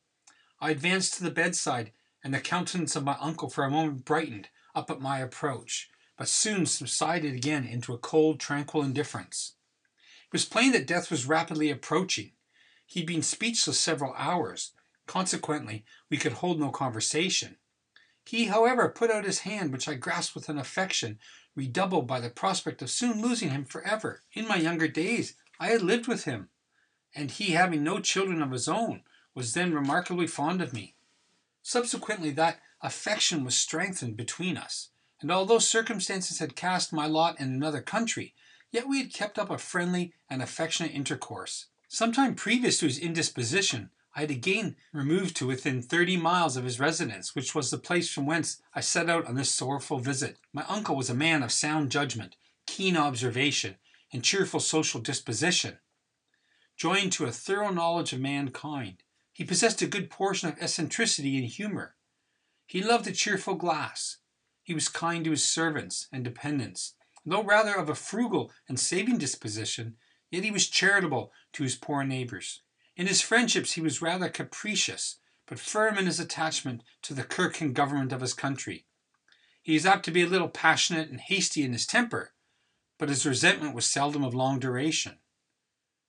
I 0.60 0.70
advanced 0.70 1.14
to 1.14 1.24
the 1.24 1.30
bedside, 1.30 1.92
and 2.24 2.32
the 2.34 2.40
countenance 2.40 2.96
of 2.96 3.04
my 3.04 3.16
uncle 3.20 3.48
for 3.48 3.64
a 3.64 3.70
moment 3.70 4.04
brightened 4.04 4.48
up 4.74 4.90
at 4.90 5.00
my 5.00 5.18
approach 5.18 5.90
but 6.16 6.28
soon 6.28 6.66
subsided 6.66 7.34
again 7.34 7.64
into 7.64 7.92
a 7.92 7.98
cold, 7.98 8.40
tranquil 8.40 8.82
indifference. 8.82 9.54
It 10.26 10.32
was 10.32 10.44
plain 10.44 10.72
that 10.72 10.86
death 10.86 11.10
was 11.10 11.26
rapidly 11.26 11.70
approaching. 11.70 12.32
He 12.86 13.00
had 13.00 13.06
been 13.06 13.22
speechless 13.22 13.78
several 13.78 14.14
hours. 14.14 14.72
Consequently, 15.06 15.84
we 16.08 16.16
could 16.16 16.34
hold 16.34 16.58
no 16.58 16.70
conversation. 16.70 17.56
He, 18.24 18.46
however, 18.46 18.88
put 18.88 19.10
out 19.10 19.24
his 19.24 19.40
hand, 19.40 19.72
which 19.72 19.88
I 19.88 19.94
grasped 19.94 20.34
with 20.34 20.48
an 20.48 20.58
affection 20.58 21.18
redoubled 21.54 22.06
by 22.06 22.20
the 22.20 22.30
prospect 22.30 22.82
of 22.82 22.90
soon 22.90 23.20
losing 23.20 23.50
him 23.50 23.64
forever. 23.64 24.22
In 24.32 24.48
my 24.48 24.56
younger 24.56 24.88
days, 24.88 25.34
I 25.60 25.68
had 25.68 25.82
lived 25.82 26.06
with 26.06 26.24
him, 26.24 26.48
and 27.14 27.30
he, 27.30 27.52
having 27.52 27.84
no 27.84 28.00
children 28.00 28.42
of 28.42 28.50
his 28.50 28.68
own, 28.68 29.02
was 29.34 29.54
then 29.54 29.74
remarkably 29.74 30.26
fond 30.26 30.62
of 30.62 30.72
me. 30.72 30.94
Subsequently, 31.62 32.30
that 32.32 32.60
affection 32.80 33.44
was 33.44 33.56
strengthened 33.56 34.16
between 34.16 34.56
us 34.56 34.90
and 35.20 35.30
although 35.30 35.58
circumstances 35.58 36.38
had 36.38 36.56
cast 36.56 36.92
my 36.92 37.06
lot 37.06 37.40
in 37.40 37.48
another 37.48 37.80
country, 37.80 38.34
yet 38.70 38.88
we 38.88 38.98
had 38.98 39.12
kept 39.12 39.38
up 39.38 39.50
a 39.50 39.58
friendly 39.58 40.12
and 40.28 40.42
affectionate 40.42 40.92
intercourse. 40.92 41.66
Some 41.88 42.12
time 42.12 42.34
previous 42.34 42.78
to 42.80 42.86
his 42.86 42.98
indisposition, 42.98 43.90
I 44.14 44.20
had 44.20 44.30
again 44.30 44.76
removed 44.92 45.36
to 45.36 45.46
within 45.46 45.82
thirty 45.82 46.16
miles 46.16 46.56
of 46.56 46.64
his 46.64 46.80
residence, 46.80 47.34
which 47.34 47.54
was 47.54 47.70
the 47.70 47.78
place 47.78 48.10
from 48.10 48.26
whence 48.26 48.60
I 48.74 48.80
set 48.80 49.08
out 49.08 49.26
on 49.26 49.34
this 49.34 49.50
sorrowful 49.50 49.98
visit. 49.98 50.38
My 50.52 50.64
uncle 50.68 50.96
was 50.96 51.10
a 51.10 51.14
man 51.14 51.42
of 51.42 51.52
sound 51.52 51.90
judgment, 51.90 52.36
keen 52.66 52.96
observation, 52.96 53.76
and 54.12 54.24
cheerful 54.24 54.60
social 54.60 55.00
disposition, 55.00 55.78
joined 56.76 57.12
to 57.12 57.24
a 57.24 57.32
thorough 57.32 57.70
knowledge 57.70 58.12
of 58.12 58.20
mankind. 58.20 59.02
He 59.32 59.44
possessed 59.44 59.82
a 59.82 59.86
good 59.86 60.10
portion 60.10 60.48
of 60.48 60.56
eccentricity 60.60 61.36
and 61.36 61.46
humor. 61.46 61.94
He 62.66 62.82
loved 62.82 63.06
a 63.06 63.12
cheerful 63.12 63.54
glass, 63.54 64.16
he 64.62 64.74
was 64.74 64.88
kind 64.88 65.24
to 65.24 65.30
his 65.30 65.44
servants 65.44 66.08
and 66.10 66.24
dependents. 66.24 66.94
Though 67.24 67.44
rather 67.44 67.74
of 67.74 67.88
a 67.88 67.94
frugal 67.94 68.50
and 68.68 68.80
saving 68.80 69.18
disposition, 69.18 69.96
yet 70.36 70.44
he 70.44 70.50
was 70.50 70.68
charitable 70.68 71.32
to 71.54 71.62
his 71.62 71.74
poor 71.74 72.04
neighbors. 72.04 72.60
In 72.94 73.06
his 73.06 73.22
friendships 73.22 73.72
he 73.72 73.80
was 73.80 74.02
rather 74.02 74.28
capricious, 74.28 75.18
but 75.46 75.58
firm 75.58 75.96
in 75.96 76.06
his 76.06 76.20
attachment 76.20 76.82
to 77.02 77.14
the 77.14 77.24
kirk 77.24 77.60
and 77.60 77.74
government 77.74 78.12
of 78.12 78.20
his 78.20 78.34
country. 78.34 78.86
He 79.62 79.74
is 79.76 79.86
apt 79.86 80.04
to 80.04 80.10
be 80.10 80.22
a 80.22 80.28
little 80.28 80.48
passionate 80.48 81.08
and 81.08 81.20
hasty 81.20 81.62
in 81.62 81.72
his 81.72 81.86
temper, 81.86 82.34
but 82.98 83.08
his 83.08 83.24
resentment 83.24 83.74
was 83.74 83.86
seldom 83.86 84.22
of 84.22 84.34
long 84.34 84.58
duration. 84.58 85.18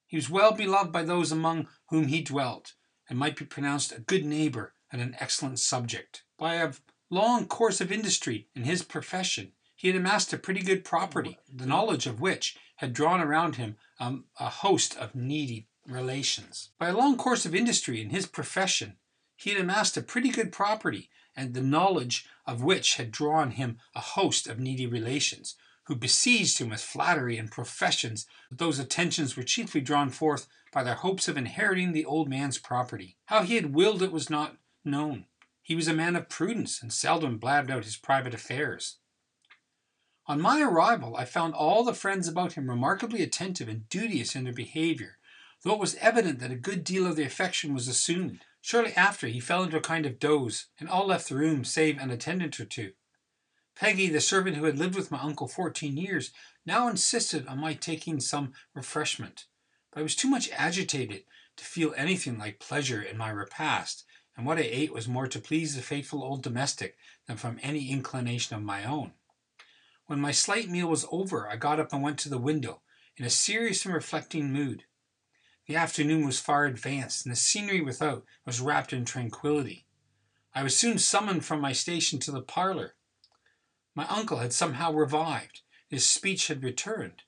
He 0.06 0.18
was 0.18 0.30
well 0.30 0.52
beloved 0.52 0.92
by 0.92 1.04
those 1.04 1.32
among 1.32 1.68
whom 1.90 2.08
he 2.08 2.22
dwelt, 2.22 2.74
and 3.10 3.18
might 3.18 3.38
be 3.38 3.46
pronounced 3.46 3.94
a 3.94 4.00
good 4.00 4.26
neighbor 4.26 4.74
and 4.92 5.02
an 5.02 5.16
excellent 5.20 5.60
subject. 5.60 6.24
By 6.38 6.56
a 6.56 6.74
long 7.10 7.48
course 7.48 7.80
of 7.80 7.92
industry 7.92 8.50
in 8.54 8.64
his 8.64 8.84
profession, 8.84 9.54
he 9.76 9.88
had 9.88 9.98
amassed 9.98 10.34
a 10.34 10.38
pretty 10.38 10.62
good 10.62 10.84
property, 10.84 11.38
the 11.54 11.66
knowledge 11.66 12.08
of 12.08 12.20
which 12.20 12.58
had 12.78 12.94
drawn 12.94 13.22
around 13.22 13.56
him 13.56 13.78
um, 14.00 14.26
a 14.40 14.50
host 14.50 14.96
of 14.98 15.16
needy 15.16 15.68
relations. 15.86 16.70
By 16.80 16.90
a 16.90 16.98
long 16.98 17.18
course 17.18 17.46
of 17.46 17.56
industry 17.56 18.02
in 18.02 18.10
his 18.10 18.26
profession, 18.26 18.98
he 19.36 19.52
had 19.52 19.62
amassed 19.62 19.98
a 19.98 20.02
pretty 20.02 20.30
good 20.30 20.52
property, 20.52 21.10
and 21.36 21.54
the 21.54 21.62
knowledge 21.62 22.26
of 22.46 22.64
which 22.64 22.96
had 22.96 23.12
drawn 23.12 23.52
him 23.52 23.78
a 23.96 24.00
host 24.00 24.48
of 24.48 24.60
needy 24.60 24.88
relations, 24.88 25.56
who 25.84 25.96
besieged 25.96 26.58
him 26.60 26.70
with 26.70 26.82
flattery 26.82 27.38
and 27.38 27.52
professions. 27.52 28.26
But 28.50 28.58
those 28.58 28.80
attentions 28.80 29.38
were 29.38 29.44
chiefly 29.44 29.82
drawn 29.82 30.10
forth 30.10 30.48
by 30.74 30.84
their 30.84 30.96
hopes 30.96 31.28
of 31.28 31.38
inheriting 31.38 31.92
the 31.92 32.06
old 32.06 32.28
man's 32.30 32.58
property. 32.58 33.18
How 33.26 33.44
he 33.44 33.56
had 33.56 33.74
willed 33.74 34.02
it 34.02 34.12
was 34.12 34.30
not 34.30 34.58
known. 34.84 35.26
He 35.62 35.76
was 35.76 35.88
a 35.88 35.94
man 35.94 36.16
of 36.16 36.30
prudence 36.30 36.82
and 36.82 36.92
seldom 36.92 37.38
blabbed 37.38 37.70
out 37.70 37.84
his 37.84 37.98
private 37.98 38.34
affairs. 38.34 38.98
On 40.30 40.42
my 40.42 40.62
arrival, 40.62 41.16
I 41.16 41.24
found 41.24 41.54
all 41.54 41.86
the 41.86 41.94
friends 41.94 42.28
about 42.28 42.54
him 42.54 42.70
remarkably 42.70 43.24
attentive 43.24 43.70
and 43.70 43.88
duteous 43.88 44.36
in 44.36 44.44
their 44.44 44.52
behavior, 44.52 45.20
though 45.64 45.74
it 45.74 45.80
was 45.80 45.96
evident 45.96 46.40
that 46.40 46.52
a 46.52 46.56
good 46.56 46.84
deal 46.84 47.08
of 47.08 47.16
the 47.16 47.24
affection 47.24 47.74
was 47.74 47.88
assumed. 47.88 48.42
Shortly 48.60 48.94
after, 48.94 49.28
he 49.28 49.40
fell 49.40 49.64
into 49.64 49.78
a 49.78 49.82
kind 49.82 50.06
of 50.06 50.20
doze, 50.20 50.66
and 50.80 50.90
all 50.90 51.08
left 51.08 51.30
the 51.30 51.36
room 51.36 51.64
save 51.64 51.98
an 51.98 52.10
attendant 52.10 52.60
or 52.60 52.66
two. 52.66 52.92
Peggy, 53.74 54.10
the 54.10 54.20
servant 54.20 54.58
who 54.58 54.66
had 54.66 54.78
lived 54.78 54.96
with 54.96 55.12
my 55.12 55.20
uncle 55.22 55.48
fourteen 55.48 55.96
years, 55.96 56.32
now 56.66 56.90
insisted 56.90 57.48
on 57.48 57.60
my 57.60 57.74
taking 57.74 58.20
some 58.20 58.52
refreshment, 58.74 59.46
but 59.94 60.02
I 60.02 60.04
was 60.04 60.16
too 60.16 60.30
much 60.30 60.50
agitated 60.52 61.24
to 61.56 61.64
feel 61.64 61.94
anything 61.96 62.38
like 62.38 62.60
pleasure 62.60 63.02
in 63.02 63.18
my 63.18 63.30
repast, 63.30 64.04
and 64.36 64.46
what 64.46 64.58
I 64.58 64.62
ate 64.62 64.92
was 64.92 65.08
more 65.08 65.28
to 65.28 65.40
please 65.40 65.76
the 65.76 65.82
faithful 65.82 66.22
old 66.22 66.44
domestic 66.44 66.98
than 67.28 67.38
from 67.38 67.60
any 67.64 67.92
inclination 67.92 68.58
of 68.58 68.64
my 68.64 68.84
own. 68.84 69.14
When 70.08 70.22
my 70.22 70.32
slight 70.32 70.70
meal 70.70 70.88
was 70.88 71.06
over, 71.12 71.50
I 71.50 71.58
got 71.58 71.82
up 71.82 71.92
and 71.92 72.02
went 72.02 72.18
to 72.20 72.30
the 72.30 72.38
window, 72.38 72.82
in 73.18 73.26
a 73.26 73.30
serious 73.30 73.86
and 73.86 73.94
reflecting 73.94 74.54
mood. 74.54 74.86
The 75.68 75.76
afternoon 75.76 76.26
was 76.26 76.40
far 76.40 76.66
advanced, 76.66 77.26
and 77.26 77.32
the 77.34 77.40
scenery 77.40 77.82
without 77.82 78.26
was 78.46 78.62
wrapped 78.62 78.94
in 78.94 79.04
tranquillity. 79.04 79.86
I 80.56 80.64
was 80.64 80.78
soon 80.78 80.98
summoned 80.98 81.44
from 81.44 81.60
my 81.60 81.74
station 81.74 82.20
to 82.20 82.32
the 82.32 82.42
parlour. 82.42 82.96
My 83.94 84.08
uncle 84.08 84.38
had 84.38 84.54
somehow 84.54 84.94
revived. 84.94 85.62
His 85.90 86.06
speech 86.06 86.48
had 86.48 86.64
returned. 86.64 87.24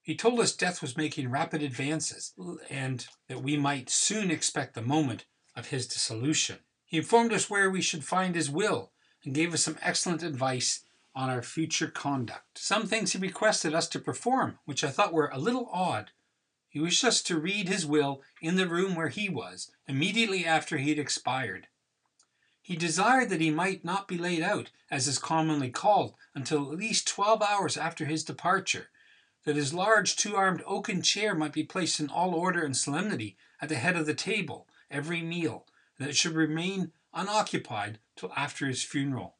He 0.00 0.16
told 0.16 0.40
us 0.40 0.56
death 0.56 0.80
was 0.80 0.96
making 0.96 1.30
rapid 1.30 1.62
advances, 1.62 2.32
and 2.70 3.06
that 3.28 3.42
we 3.42 3.58
might 3.58 3.90
soon 3.90 4.30
expect 4.30 4.74
the 4.74 4.80
moment 4.80 5.26
of 5.54 5.68
his 5.68 5.86
dissolution. 5.86 6.60
He 6.86 6.96
informed 6.96 7.34
us 7.34 7.50
where 7.50 7.70
we 7.70 7.82
should 7.82 8.04
find 8.04 8.34
his 8.34 8.48
will, 8.48 8.92
and 9.22 9.34
gave 9.34 9.52
us 9.52 9.64
some 9.64 9.76
excellent 9.82 10.22
advice 10.22 10.82
on 11.14 11.28
our 11.28 11.42
future 11.42 11.88
conduct. 11.88 12.58
Some 12.58 12.86
things 12.86 13.12
he 13.12 13.18
requested 13.18 13.74
us 13.74 13.88
to 13.88 13.98
perform, 13.98 14.58
which 14.64 14.84
I 14.84 14.90
thought 14.90 15.12
were 15.12 15.30
a 15.32 15.38
little 15.38 15.68
odd. 15.72 16.10
He 16.68 16.78
wished 16.78 17.04
us 17.04 17.20
to 17.22 17.38
read 17.38 17.68
his 17.68 17.84
will 17.84 18.22
in 18.40 18.56
the 18.56 18.68
room 18.68 18.94
where 18.94 19.08
he 19.08 19.28
was, 19.28 19.72
immediately 19.88 20.46
after 20.46 20.76
he 20.76 20.90
had 20.90 20.98
expired. 20.98 21.66
He 22.62 22.76
desired 22.76 23.30
that 23.30 23.40
he 23.40 23.50
might 23.50 23.84
not 23.84 24.06
be 24.06 24.16
laid 24.16 24.42
out, 24.42 24.70
as 24.90 25.08
is 25.08 25.18
commonly 25.18 25.70
called, 25.70 26.14
until 26.34 26.70
at 26.70 26.78
least 26.78 27.08
twelve 27.08 27.42
hours 27.42 27.76
after 27.76 28.04
his 28.04 28.22
departure, 28.22 28.90
that 29.44 29.56
his 29.56 29.74
large 29.74 30.14
two-armed 30.14 30.62
oaken 30.64 31.02
chair 31.02 31.34
might 31.34 31.52
be 31.52 31.64
placed 31.64 31.98
in 31.98 32.08
all 32.08 32.34
order 32.34 32.62
and 32.62 32.76
solemnity 32.76 33.36
at 33.60 33.68
the 33.68 33.74
head 33.74 33.96
of 33.96 34.06
the 34.06 34.14
table 34.14 34.68
every 34.90 35.22
meal, 35.22 35.66
and 35.98 36.06
that 36.06 36.10
it 36.10 36.16
should 36.16 36.34
remain 36.34 36.92
unoccupied 37.12 37.98
till 38.14 38.32
after 38.36 38.66
his 38.66 38.84
funeral. 38.84 39.34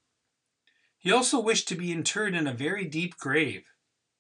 He 1.01 1.11
also 1.11 1.41
wished 1.41 1.67
to 1.69 1.75
be 1.75 1.93
interred 1.93 2.35
in 2.35 2.47
a 2.47 2.53
very 2.53 2.85
deep 2.85 3.17
grave. 3.17 3.65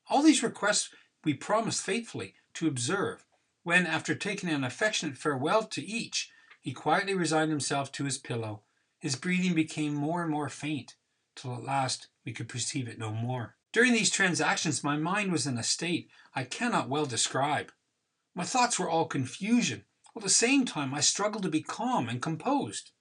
All 0.08 0.22
these 0.22 0.42
requests 0.42 0.88
we 1.22 1.34
promised 1.34 1.82
faithfully 1.82 2.34
to 2.54 2.66
observe, 2.66 3.26
when, 3.62 3.86
after 3.86 4.14
taking 4.14 4.48
an 4.48 4.64
affectionate 4.64 5.18
farewell 5.18 5.64
to 5.64 5.84
each, 5.84 6.30
he 6.58 6.72
quietly 6.72 7.14
resigned 7.14 7.50
himself 7.50 7.92
to 7.92 8.04
his 8.04 8.16
pillow. 8.16 8.62
His 8.98 9.14
breathing 9.14 9.54
became 9.54 9.92
more 9.92 10.22
and 10.22 10.30
more 10.30 10.48
faint, 10.48 10.96
till 11.36 11.54
at 11.54 11.64
last 11.64 12.08
we 12.24 12.32
could 12.32 12.48
perceive 12.48 12.88
it 12.88 12.98
no 12.98 13.12
more. 13.12 13.56
During 13.72 13.92
these 13.92 14.10
transactions 14.10 14.82
my 14.82 14.96
mind 14.96 15.32
was 15.32 15.46
in 15.46 15.58
a 15.58 15.62
state 15.62 16.08
I 16.34 16.44
cannot 16.44 16.88
well 16.88 17.04
describe. 17.04 17.72
My 18.34 18.44
thoughts 18.44 18.78
were 18.78 18.88
all 18.88 19.04
confusion. 19.04 19.84
while 20.14 20.22
At 20.22 20.28
the 20.28 20.34
same 20.34 20.64
time 20.64 20.94
I 20.94 21.00
struggled 21.00 21.42
to 21.42 21.50
be 21.50 21.60
calm 21.60 22.08
and 22.08 22.22
composed. 22.22 22.92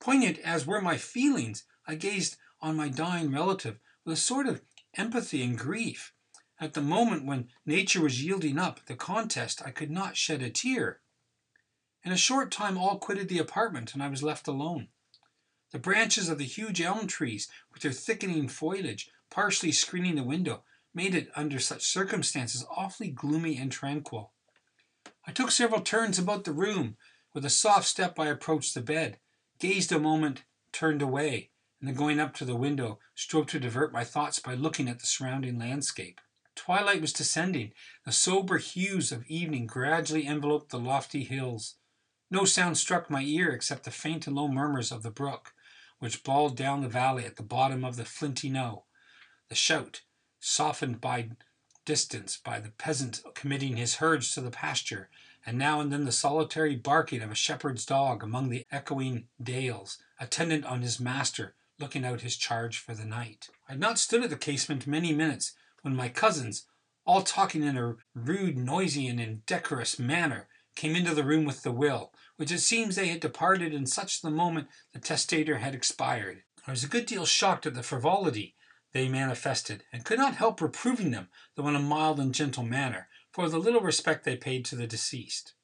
Poignant 0.00 0.38
as 0.38 0.64
were 0.64 0.80
my 0.80 0.96
feelings, 0.96 1.64
I 1.84 1.96
gazed 1.96 2.36
on 2.60 2.76
my 2.76 2.88
dying 2.88 3.32
relative 3.32 3.78
with 4.04 4.14
a 4.14 4.20
sort 4.20 4.46
of 4.46 4.62
empathy 4.94 5.42
and 5.42 5.58
grief. 5.58 6.12
At 6.60 6.74
the 6.74 6.80
moment 6.80 7.24
when 7.24 7.48
nature 7.64 8.00
was 8.00 8.24
yielding 8.24 8.58
up 8.58 8.84
the 8.86 8.96
contest, 8.96 9.62
I 9.64 9.70
could 9.70 9.90
not 9.90 10.16
shed 10.16 10.42
a 10.42 10.50
tear. 10.50 11.00
In 12.04 12.12
a 12.12 12.16
short 12.16 12.50
time 12.50 12.76
all 12.78 12.98
quitted 12.98 13.28
the 13.28 13.38
apartment, 13.38 13.94
and 13.94 14.02
I 14.02 14.08
was 14.08 14.22
left 14.22 14.48
alone. 14.48 14.88
The 15.70 15.78
branches 15.78 16.28
of 16.28 16.38
the 16.38 16.44
huge 16.44 16.80
elm 16.80 17.06
trees, 17.06 17.48
with 17.72 17.82
their 17.82 17.92
thickening 17.92 18.48
foliage, 18.48 19.10
partially 19.30 19.72
screening 19.72 20.16
the 20.16 20.22
window, 20.22 20.64
made 20.94 21.14
it, 21.14 21.30
under 21.36 21.58
such 21.58 21.84
circumstances, 21.84 22.64
awfully 22.70 23.10
gloomy 23.10 23.56
and 23.58 23.70
tranquil. 23.70 24.32
I 25.26 25.32
took 25.32 25.50
several 25.50 25.82
turns 25.82 26.18
about 26.18 26.44
the 26.44 26.52
room. 26.52 26.96
With 27.34 27.44
a 27.44 27.50
soft 27.50 27.86
step 27.86 28.18
I 28.18 28.28
approached 28.28 28.74
the 28.74 28.80
bed, 28.80 29.18
gazed 29.58 29.92
a 29.92 29.98
moment, 29.98 30.44
turned 30.72 31.02
away, 31.02 31.50
and 31.80 31.88
then 31.88 31.94
going 31.94 32.18
up 32.18 32.34
to 32.34 32.44
the 32.44 32.56
window, 32.56 32.98
strove 33.14 33.46
to 33.46 33.60
divert 33.60 33.92
my 33.92 34.02
thoughts 34.02 34.40
by 34.40 34.54
looking 34.54 34.88
at 34.88 34.98
the 34.98 35.06
surrounding 35.06 35.58
landscape. 35.58 36.20
Twilight 36.56 37.00
was 37.00 37.12
descending. 37.12 37.72
The 38.04 38.10
sober 38.10 38.58
hues 38.58 39.12
of 39.12 39.24
evening 39.28 39.66
gradually 39.66 40.26
enveloped 40.26 40.70
the 40.70 40.78
lofty 40.80 41.22
hills. 41.22 41.76
No 42.32 42.44
sound 42.44 42.78
struck 42.78 43.08
my 43.08 43.22
ear 43.22 43.50
except 43.50 43.84
the 43.84 43.92
faint 43.92 44.26
and 44.26 44.34
low 44.34 44.48
murmurs 44.48 44.90
of 44.90 45.04
the 45.04 45.10
brook, 45.10 45.54
which 46.00 46.24
bawled 46.24 46.56
down 46.56 46.80
the 46.80 46.88
valley 46.88 47.24
at 47.24 47.36
the 47.36 47.44
bottom 47.44 47.84
of 47.84 47.94
the 47.94 48.04
flinty 48.04 48.50
knowe. 48.50 48.84
The 49.48 49.54
shout, 49.54 50.02
softened 50.40 51.00
by 51.00 51.30
distance 51.84 52.36
by 52.36 52.58
the 52.58 52.70
peasant 52.70 53.22
committing 53.34 53.76
his 53.76 53.94
herds 53.94 54.34
to 54.34 54.40
the 54.40 54.50
pasture, 54.50 55.10
and 55.46 55.56
now 55.56 55.80
and 55.80 55.92
then 55.92 56.04
the 56.04 56.12
solitary 56.12 56.74
barking 56.74 57.22
of 57.22 57.30
a 57.30 57.36
shepherd's 57.36 57.86
dog 57.86 58.24
among 58.24 58.48
the 58.48 58.66
echoing 58.72 59.28
dales, 59.40 59.98
attendant 60.18 60.66
on 60.66 60.82
his 60.82 60.98
master 60.98 61.54
looking 61.78 62.04
out 62.04 62.22
his 62.22 62.36
charge 62.36 62.78
for 62.78 62.94
the 62.94 63.04
night. 63.04 63.48
I 63.68 63.72
had 63.72 63.80
not 63.80 63.98
stood 63.98 64.22
at 64.24 64.30
the 64.30 64.36
casement 64.36 64.86
many 64.86 65.12
minutes 65.12 65.52
when 65.82 65.94
my 65.94 66.08
cousins, 66.08 66.66
all 67.06 67.22
talking 67.22 67.62
in 67.62 67.76
a 67.76 67.96
rude, 68.14 68.56
noisy, 68.56 69.06
and 69.06 69.20
indecorous 69.20 69.98
manner, 69.98 70.48
came 70.74 70.94
into 70.94 71.14
the 71.14 71.24
room 71.24 71.44
with 71.44 71.62
the 71.62 71.72
will, 71.72 72.12
which 72.36 72.52
it 72.52 72.60
seems 72.60 72.96
they 72.96 73.08
had 73.08 73.20
departed 73.20 73.74
in 73.74 73.86
such 73.86 74.20
the 74.20 74.30
moment 74.30 74.68
the 74.92 74.98
testator 74.98 75.58
had 75.58 75.74
expired. 75.74 76.42
I 76.66 76.70
was 76.70 76.84
a 76.84 76.88
good 76.88 77.06
deal 77.06 77.26
shocked 77.26 77.66
at 77.66 77.74
the 77.74 77.82
frivolity 77.82 78.54
they 78.92 79.08
manifested, 79.08 79.84
and 79.92 80.04
could 80.04 80.18
not 80.18 80.36
help 80.36 80.60
reproving 80.60 81.10
them, 81.10 81.28
though 81.54 81.68
in 81.68 81.74
a 81.74 81.80
mild 81.80 82.18
and 82.18 82.34
gentle 82.34 82.62
manner, 82.62 83.08
for 83.32 83.48
the 83.48 83.58
little 83.58 83.80
respect 83.80 84.24
they 84.24 84.36
paid 84.36 84.64
to 84.64 84.76
the 84.76 84.86
deceased. 84.86 85.54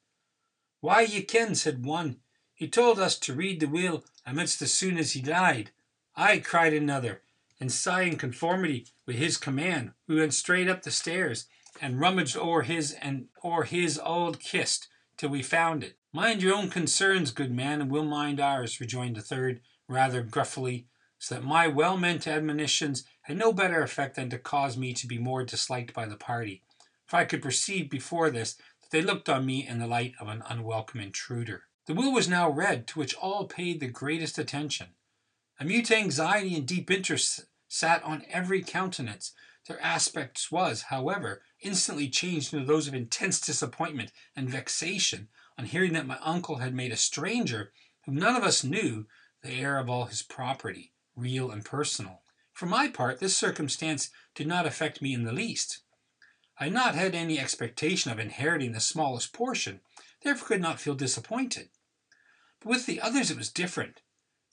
Why, 0.79 1.01
ye 1.01 1.23
ken, 1.23 1.55
said 1.55 1.85
one, 1.85 2.17
he 2.53 2.67
told 2.67 2.99
us 2.99 3.17
to 3.19 3.33
read 3.33 3.59
the 3.59 3.67
will 3.67 4.05
amidst 4.25 4.61
as 4.61 4.73
soon 4.73 4.97
as 4.97 5.13
he 5.13 5.21
died. 5.21 5.71
Ay, 6.17 6.39
cried 6.39 6.73
another, 6.73 7.21
and 7.59 7.71
sighing 7.71 8.17
conformity 8.17 8.87
with 9.05 9.17
his 9.17 9.35
command, 9.35 9.91
we 10.07 10.15
went 10.15 10.33
straight 10.33 10.69
up 10.69 10.81
the 10.81 10.91
stairs 10.91 11.47
and 11.81 11.99
rummaged 11.99 12.37
o'er 12.37 12.61
his 12.61 12.93
and 12.93 13.27
o'er 13.43 13.63
his 13.63 13.99
old 13.99 14.39
kist 14.39 14.87
till 15.17 15.29
we 15.29 15.43
found 15.43 15.83
it. 15.83 15.97
Mind 16.13 16.41
your 16.41 16.55
own 16.55 16.69
concerns, 16.69 17.31
good 17.31 17.51
man, 17.51 17.81
and 17.81 17.91
we'll 17.91 18.05
mind 18.05 18.39
ours, 18.39 18.79
rejoined 18.79 19.17
the 19.17 19.21
third, 19.21 19.59
rather 19.89 20.23
gruffly, 20.23 20.87
so 21.19 21.35
that 21.35 21.43
my 21.43 21.67
well 21.67 21.97
meant 21.97 22.27
admonitions 22.27 23.03
had 23.23 23.37
no 23.37 23.51
better 23.51 23.81
effect 23.83 24.15
than 24.15 24.29
to 24.29 24.39
cause 24.39 24.77
me 24.77 24.93
to 24.93 25.07
be 25.07 25.17
more 25.17 25.43
disliked 25.43 25.93
by 25.93 26.05
the 26.05 26.15
party, 26.15 26.61
for 27.05 27.17
I 27.17 27.25
could 27.25 27.41
perceive 27.41 27.89
before 27.89 28.29
this 28.29 28.53
that 28.53 28.91
they 28.91 29.01
looked 29.01 29.27
on 29.27 29.45
me 29.45 29.67
in 29.67 29.79
the 29.79 29.87
light 29.87 30.13
of 30.21 30.29
an 30.29 30.43
unwelcome 30.47 31.01
intruder. 31.01 31.63
The 31.87 31.93
will 31.93 32.13
was 32.13 32.29
now 32.29 32.49
read, 32.49 32.87
to 32.87 32.99
which 32.99 33.15
all 33.15 33.45
paid 33.47 33.81
the 33.81 33.87
greatest 33.87 34.37
attention. 34.37 34.87
A 35.57 35.63
mute 35.63 35.89
anxiety 35.89 36.53
and 36.55 36.67
deep 36.67 36.91
interest 36.91 37.45
sat 37.69 38.03
on 38.03 38.25
every 38.29 38.61
countenance. 38.61 39.31
Their 39.67 39.79
aspects 39.79 40.51
was, 40.51 40.83
however, 40.83 41.43
instantly 41.61 42.09
changed 42.09 42.53
into 42.53 42.65
those 42.65 42.87
of 42.87 42.93
intense 42.93 43.39
disappointment 43.39 44.11
and 44.35 44.49
vexation 44.49 45.29
on 45.57 45.65
hearing 45.65 45.93
that 45.93 46.07
my 46.07 46.17
uncle 46.19 46.57
had 46.57 46.75
made 46.75 46.91
a 46.91 46.97
stranger, 46.97 47.71
whom 48.05 48.15
none 48.15 48.35
of 48.35 48.43
us 48.43 48.65
knew, 48.65 49.07
the 49.43 49.51
heir 49.51 49.77
of 49.77 49.89
all 49.89 50.05
his 50.05 50.21
property, 50.21 50.93
real 51.15 51.51
and 51.51 51.63
personal. 51.63 52.23
For 52.51 52.65
my 52.65 52.89
part, 52.89 53.19
this 53.19 53.37
circumstance 53.37 54.09
did 54.33 54.47
not 54.47 54.65
affect 54.65 55.01
me 55.01 55.13
in 55.13 55.23
the 55.23 55.31
least. 55.31 55.83
I 56.59 56.65
had 56.65 56.73
not 56.73 56.95
had 56.95 57.15
any 57.15 57.39
expectation 57.39 58.11
of 58.11 58.19
inheriting 58.19 58.73
the 58.73 58.79
smallest 58.81 59.31
portion, 59.31 59.79
therefore 60.21 60.47
could 60.47 60.61
not 60.61 60.81
feel 60.81 60.95
disappointed. 60.95 61.69
But 62.59 62.69
with 62.69 62.85
the 62.85 62.99
others 62.99 63.31
it 63.31 63.37
was 63.37 63.49
different. 63.49 64.01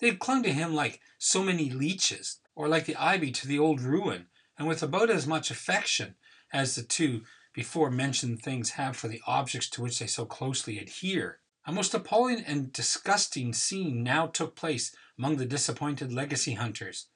They 0.03 0.17
clung 0.17 0.43
to 0.43 0.53
him 0.53 0.75
like 0.75 1.01
so 1.17 1.45
many 1.45 1.71
leeches, 1.71 2.41
or 2.57 2.67
like 2.67 2.87
the 2.87 2.97
ivy 2.97 3.31
to 3.31 3.47
the 3.47 3.61
old 3.61 3.81
ruin, 3.81 4.27
and 4.59 4.67
with 4.67 4.83
about 4.83 5.11
as 5.11 5.29
much 5.29 5.49
affection 5.49 6.17
as 6.53 6.75
the 6.75 6.83
two 6.83 7.23
before 7.55 7.89
mentioned 7.89 8.43
things 8.43 8.71
have 8.71 8.97
for 8.97 9.07
the 9.07 9.23
objects 9.29 9.69
to 9.71 9.81
which 9.81 10.01
they 10.01 10.09
so 10.09 10.27
closely 10.27 10.81
adhere. 10.81 11.39
A 11.67 11.73
most 11.73 11.95
appalling 11.95 12.43
and 12.45 12.73
disgusting 12.73 13.53
scene 13.53 14.03
now 14.03 14.27
took 14.27 14.57
place 14.57 14.93
among 15.17 15.37
the 15.37 15.47
disappointed 15.47 16.13
legacy 16.13 16.55
hunters. 16.55 17.07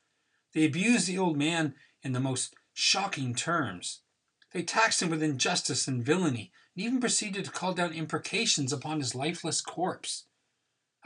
They 0.52 0.64
abused 0.64 1.08
the 1.08 1.18
old 1.18 1.36
man 1.36 1.74
in 2.04 2.12
the 2.12 2.20
most 2.20 2.54
shocking 2.72 3.34
terms. 3.34 4.02
They 4.52 4.62
taxed 4.62 5.02
him 5.02 5.10
with 5.10 5.24
injustice 5.24 5.88
and 5.88 6.04
villainy, 6.04 6.52
and 6.76 6.84
even 6.84 7.00
proceeded 7.00 7.46
to 7.46 7.50
call 7.50 7.74
down 7.74 7.92
imprecations 7.92 8.72
upon 8.72 9.00
his 9.00 9.16
lifeless 9.16 9.60
corpse. 9.60 10.26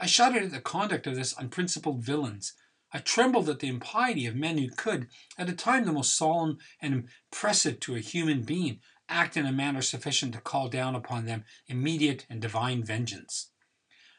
I 0.03 0.07
shuddered 0.07 0.41
at 0.41 0.51
the 0.51 0.59
conduct 0.59 1.05
of 1.05 1.15
this 1.15 1.37
unprincipled 1.37 2.03
villains. 2.03 2.53
I 2.91 2.97
trembled 2.97 3.47
at 3.49 3.59
the 3.59 3.67
impiety 3.67 4.25
of 4.25 4.35
men 4.35 4.57
who 4.57 4.67
could, 4.67 5.07
at 5.37 5.47
a 5.47 5.53
time 5.53 5.85
the 5.85 5.91
most 5.91 6.17
solemn 6.17 6.57
and 6.81 7.07
impressive 7.31 7.79
to 7.81 7.95
a 7.95 7.99
human 7.99 8.41
being, 8.41 8.79
act 9.07 9.37
in 9.37 9.45
a 9.45 9.51
manner 9.51 9.83
sufficient 9.83 10.33
to 10.33 10.41
call 10.41 10.69
down 10.69 10.95
upon 10.95 11.25
them 11.25 11.45
immediate 11.67 12.25
and 12.31 12.41
divine 12.41 12.83
vengeance. 12.83 13.51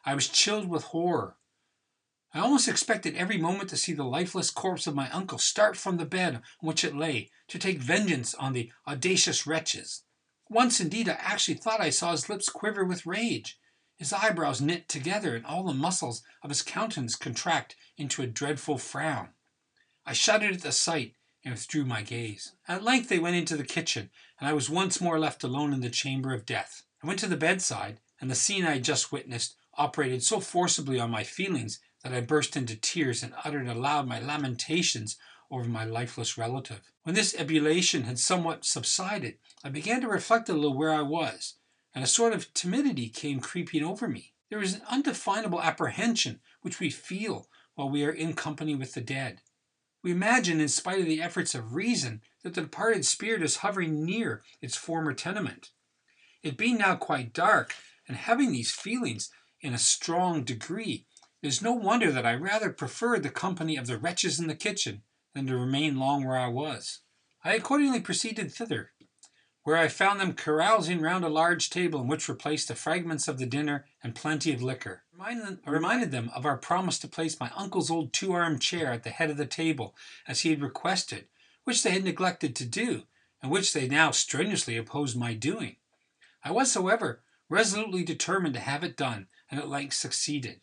I 0.05 0.15
was 0.15 0.29
chilled 0.29 0.69
with 0.69 0.85
horror. 0.85 1.37
I 2.33 2.39
almost 2.39 2.69
expected 2.69 3.17
every 3.17 3.37
moment 3.37 3.69
to 3.71 3.77
see 3.77 3.93
the 3.93 4.05
lifeless 4.05 4.53
corpse 4.53 4.87
of 4.87 4.95
my 4.95 5.11
uncle 5.11 5.39
start 5.39 5.77
from 5.77 5.97
the 5.97 6.07
bed 6.07 6.37
on 6.37 6.43
which 6.61 6.85
it 6.85 6.95
lay, 6.95 7.29
to 7.49 7.59
take 7.59 7.79
vengeance 7.79 8.35
on 8.35 8.53
the 8.53 8.71
audacious 8.87 9.49
wretches. 9.49 10.05
Once, 10.49 10.79
indeed, 10.79 11.09
I 11.09 11.15
actually 11.15 11.55
thought 11.55 11.81
I 11.81 11.91
saw 11.91 12.13
his 12.13 12.29
lips 12.29 12.49
quiver 12.49 12.85
with 12.85 13.05
rage. 13.05 13.59
His 14.03 14.13
eyebrows 14.13 14.61
knit 14.61 14.89
together, 14.89 15.37
and 15.37 15.47
all 15.47 15.63
the 15.63 15.73
muscles 15.73 16.25
of 16.43 16.51
his 16.51 16.61
countenance 16.61 17.15
contract 17.15 17.77
into 17.97 18.21
a 18.21 18.27
dreadful 18.27 18.77
frown. 18.77 19.29
I 20.05 20.13
shuddered 20.13 20.55
at 20.55 20.63
the 20.63 20.73
sight, 20.73 21.15
and 21.45 21.55
withdrew 21.55 21.85
my 21.85 22.03
gaze. 22.03 22.53
At 22.67 22.83
length 22.83 23.09
they 23.09 23.21
went 23.21 23.37
into 23.37 23.57
the 23.57 23.63
kitchen, 23.63 24.11
and 24.41 24.49
I 24.49 24.55
was 24.55 24.69
once 24.69 25.01
more 25.01 25.21
left 25.21 25.45
alone 25.45 25.73
in 25.73 25.83
the 25.83 25.89
chamber 25.89 26.35
of 26.35 26.45
death. 26.45 26.83
I 27.01 27.07
went 27.07 27.21
to 27.21 27.29
the 27.29 27.37
bedside, 27.37 28.01
and 28.21 28.29
the 28.29 28.35
scene 28.35 28.65
I 28.65 28.73
had 28.73 28.83
just 28.83 29.13
witnessed 29.13 29.55
operated 29.75 30.25
so 30.25 30.41
forcibly 30.41 30.99
on 30.99 31.13
my 31.13 31.23
feelings 31.23 31.79
that 32.03 32.13
I 32.13 32.23
burst 32.23 32.57
into 32.57 32.75
tears 32.75 33.23
and 33.23 33.35
uttered 33.45 33.69
aloud 33.69 34.09
my 34.09 34.19
lamentations 34.19 35.17
over 35.49 35.69
my 35.69 35.85
lifeless 35.85 36.37
relative. 36.37 36.81
When 37.05 37.15
this 37.15 37.37
ebullition 37.39 38.03
had 38.03 38.19
somewhat 38.19 38.65
subsided, 38.65 39.39
I 39.63 39.69
began 39.69 40.01
to 40.01 40.09
reflect 40.09 40.49
a 40.49 40.55
little 40.55 40.77
where 40.77 40.93
I 40.93 41.03
was, 41.03 41.55
and 41.95 42.03
a 42.03 42.09
sort 42.09 42.33
of 42.33 42.53
timidity 42.55 43.09
came 43.09 43.41
creeping 43.41 43.85
over 43.85 44.09
me. 44.09 44.33
There 44.51 44.63
is 44.63 44.75
an 44.75 44.83
undefinable 44.91 45.63
apprehension 45.63 46.41
which 46.61 46.81
we 46.81 46.91
feel 46.91 47.49
while 47.75 47.89
we 47.89 48.05
are 48.05 48.13
in 48.13 48.35
company 48.35 48.75
with 48.75 48.95
the 48.95 49.01
dead. 49.01 49.41
We 50.03 50.11
imagine, 50.11 50.61
in 50.61 50.69
spite 50.69 51.01
of 51.01 51.07
the 51.07 51.23
efforts 51.23 51.55
of 51.55 51.75
reason, 51.75 52.23
that 52.43 52.55
the 52.55 52.63
departed 52.63 53.07
spirit 53.07 53.43
is 53.43 53.59
hovering 53.59 54.05
near 54.05 54.43
its 54.61 54.77
former 54.77 55.15
tenement. 55.15 55.71
It 56.43 56.57
being 56.57 56.79
now 56.79 56.97
quite 56.97 57.33
dark, 57.33 57.75
and 58.09 58.17
having 58.17 58.51
these 58.51 58.73
feelings 58.73 59.31
in 59.61 59.75
a 59.75 59.79
strong 59.79 60.43
degree, 60.43 61.07
it 61.41 61.47
is 61.47 61.63
no 61.63 61.73
wonder 61.73 62.11
that 62.11 62.27
I 62.27 62.35
rather 62.35 62.71
preferred 62.71 63.23
the 63.23 63.31
company 63.31 63.77
of 63.77 63.87
the 63.87 63.97
wretches 63.97 64.41
in 64.41 64.49
the 64.49 64.55
kitchen 64.55 65.03
than 65.35 65.47
to 65.47 65.57
remain 65.57 65.99
long 65.99 66.25
where 66.25 66.37
I 66.37 66.49
was. 66.49 67.01
I 67.45 67.55
accordingly 67.55 68.01
proceeded 68.01 68.53
thither, 68.53 68.92
where 69.65 69.77
I 69.77 69.89
found 69.89 70.19
them 70.19 70.33
carousing 70.33 71.01
round 71.01 71.25
a 71.25 71.29
large 71.29 71.71
table 71.71 72.01
in 72.01 72.09
which 72.09 72.29
were 72.29 72.35
placed 72.35 72.69
the 72.69 72.75
fragments 72.75 73.29
of 73.29 73.39
the 73.39 73.47
dinner 73.47 73.87
and 74.03 74.15
plenty 74.15 74.53
of 74.53 74.63
liquor. 74.63 75.05
I 75.21 75.71
reminded 75.71 76.11
them 76.11 76.31
of 76.35 76.45
our 76.45 76.57
promise 76.57 76.99
to 77.01 77.09
place 77.09 77.39
my 77.39 77.51
uncle's 77.57 77.91
old 77.91 78.13
two 78.13 78.33
armed 78.33 78.61
chair 78.61 78.93
at 78.93 79.05
the 79.05 79.11
head 79.11 79.31
of 79.31 79.37
the 79.37 79.47
table, 79.47 79.95
as 80.27 80.41
he 80.41 80.51
had 80.51 80.61
requested, 80.61 81.29
which 81.63 81.83
they 81.83 81.91
had 81.91 82.03
neglected 82.03 82.57
to 82.57 82.65
do, 82.65 83.05
and 83.41 83.53
which 83.53 83.73
they 83.73 83.87
now 83.87 84.11
strenuously 84.11 84.77
opposed 84.77 85.17
my 85.17 85.33
doing. 85.33 85.77
I 86.45 86.51
was, 86.51 86.75
however, 86.75 87.23
resolutely 87.49 88.03
determined 88.03 88.55
to 88.55 88.61
have 88.61 88.83
it 88.83 88.97
done, 88.97 89.29
and 89.49 89.61
at 89.61 89.69
length 89.69 89.95
succeeded. 89.95 90.63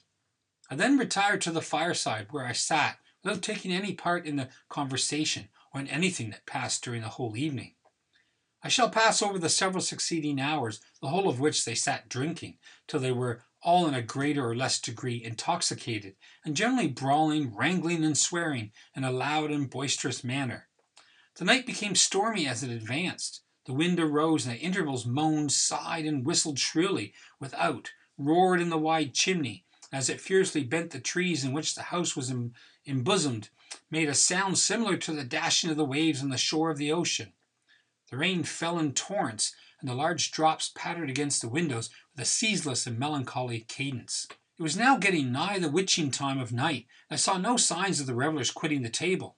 I 0.69 0.75
then 0.75 0.97
retired 0.97 1.39
to 1.41 1.51
the 1.51 1.61
fireside, 1.61 2.27
where 2.31 2.45
I 2.45 2.51
sat, 2.51 2.97
without 3.23 3.41
taking 3.41 3.71
any 3.71 3.93
part 3.93 4.25
in 4.25 4.35
the 4.35 4.49
conversation 4.67 5.47
or 5.73 5.79
in 5.79 5.87
anything 5.87 6.31
that 6.31 6.45
passed 6.45 6.83
during 6.83 7.01
the 7.01 7.09
whole 7.09 7.37
evening. 7.37 7.75
I 8.61 8.67
shall 8.67 8.89
pass 8.89 9.21
over 9.21 9.39
the 9.39 9.47
several 9.47 9.81
succeeding 9.81 10.39
hours, 10.39 10.81
the 11.01 11.07
whole 11.07 11.29
of 11.29 11.39
which 11.39 11.63
they 11.63 11.75
sat 11.75 12.09
drinking, 12.09 12.57
till 12.87 12.99
they 12.99 13.11
were 13.11 13.43
all 13.61 13.87
in 13.87 13.93
a 13.93 14.01
greater 14.01 14.45
or 14.45 14.55
less 14.55 14.81
degree 14.81 15.23
intoxicated, 15.23 16.15
and 16.43 16.57
generally 16.57 16.87
brawling, 16.87 17.55
wrangling, 17.55 18.03
and 18.03 18.17
swearing 18.17 18.71
in 18.95 19.05
a 19.05 19.11
loud 19.11 19.49
and 19.49 19.69
boisterous 19.69 20.25
manner. 20.25 20.67
The 21.35 21.45
night 21.45 21.65
became 21.65 21.95
stormy 21.95 22.47
as 22.47 22.61
it 22.61 22.69
advanced. 22.69 23.43
The 23.65 23.73
wind 23.73 23.97
arose, 23.97 24.45
and 24.45 24.55
at 24.55 24.61
intervals 24.61 25.05
moaned, 25.05 25.53
sighed, 25.53 26.05
and 26.05 26.25
whistled 26.25 26.59
shrilly 26.59 27.13
without, 27.39 27.93
roared 28.17 28.59
in 28.59 28.69
the 28.69 28.77
wide 28.77 29.13
chimney, 29.13 29.63
as 29.91 30.09
it 30.09 30.19
fiercely 30.19 30.63
bent 30.63 30.91
the 30.91 30.99
trees 30.99 31.45
in 31.45 31.53
which 31.53 31.75
the 31.75 31.83
house 31.83 32.15
was 32.15 32.33
embosomed, 32.85 33.49
made 33.89 34.09
a 34.09 34.13
sound 34.13 34.57
similar 34.57 34.97
to 34.97 35.13
the 35.13 35.23
dashing 35.23 35.69
of 35.69 35.77
the 35.77 35.85
waves 35.85 36.21
on 36.21 36.29
the 36.29 36.37
shore 36.37 36.71
of 36.71 36.77
the 36.77 36.91
ocean. 36.91 37.31
The 38.09 38.17
rain 38.17 38.43
fell 38.43 38.79
in 38.79 38.93
torrents, 38.93 39.53
and 39.79 39.89
the 39.89 39.93
large 39.93 40.31
drops 40.31 40.71
pattered 40.75 41.09
against 41.09 41.41
the 41.41 41.49
windows 41.49 41.89
with 42.11 42.23
a 42.23 42.25
ceaseless 42.25 42.87
and 42.87 42.97
melancholy 42.97 43.61
cadence. 43.61 44.27
It 44.57 44.63
was 44.63 44.75
now 44.75 44.97
getting 44.97 45.31
nigh 45.31 45.59
the 45.59 45.69
witching 45.69 46.11
time 46.11 46.39
of 46.39 46.51
night, 46.51 46.87
and 47.09 47.15
I 47.15 47.17
saw 47.17 47.37
no 47.37 47.55
signs 47.55 47.99
of 47.99 48.07
the 48.07 48.15
revellers 48.15 48.51
quitting 48.51 48.81
the 48.81 48.89
table. 48.89 49.37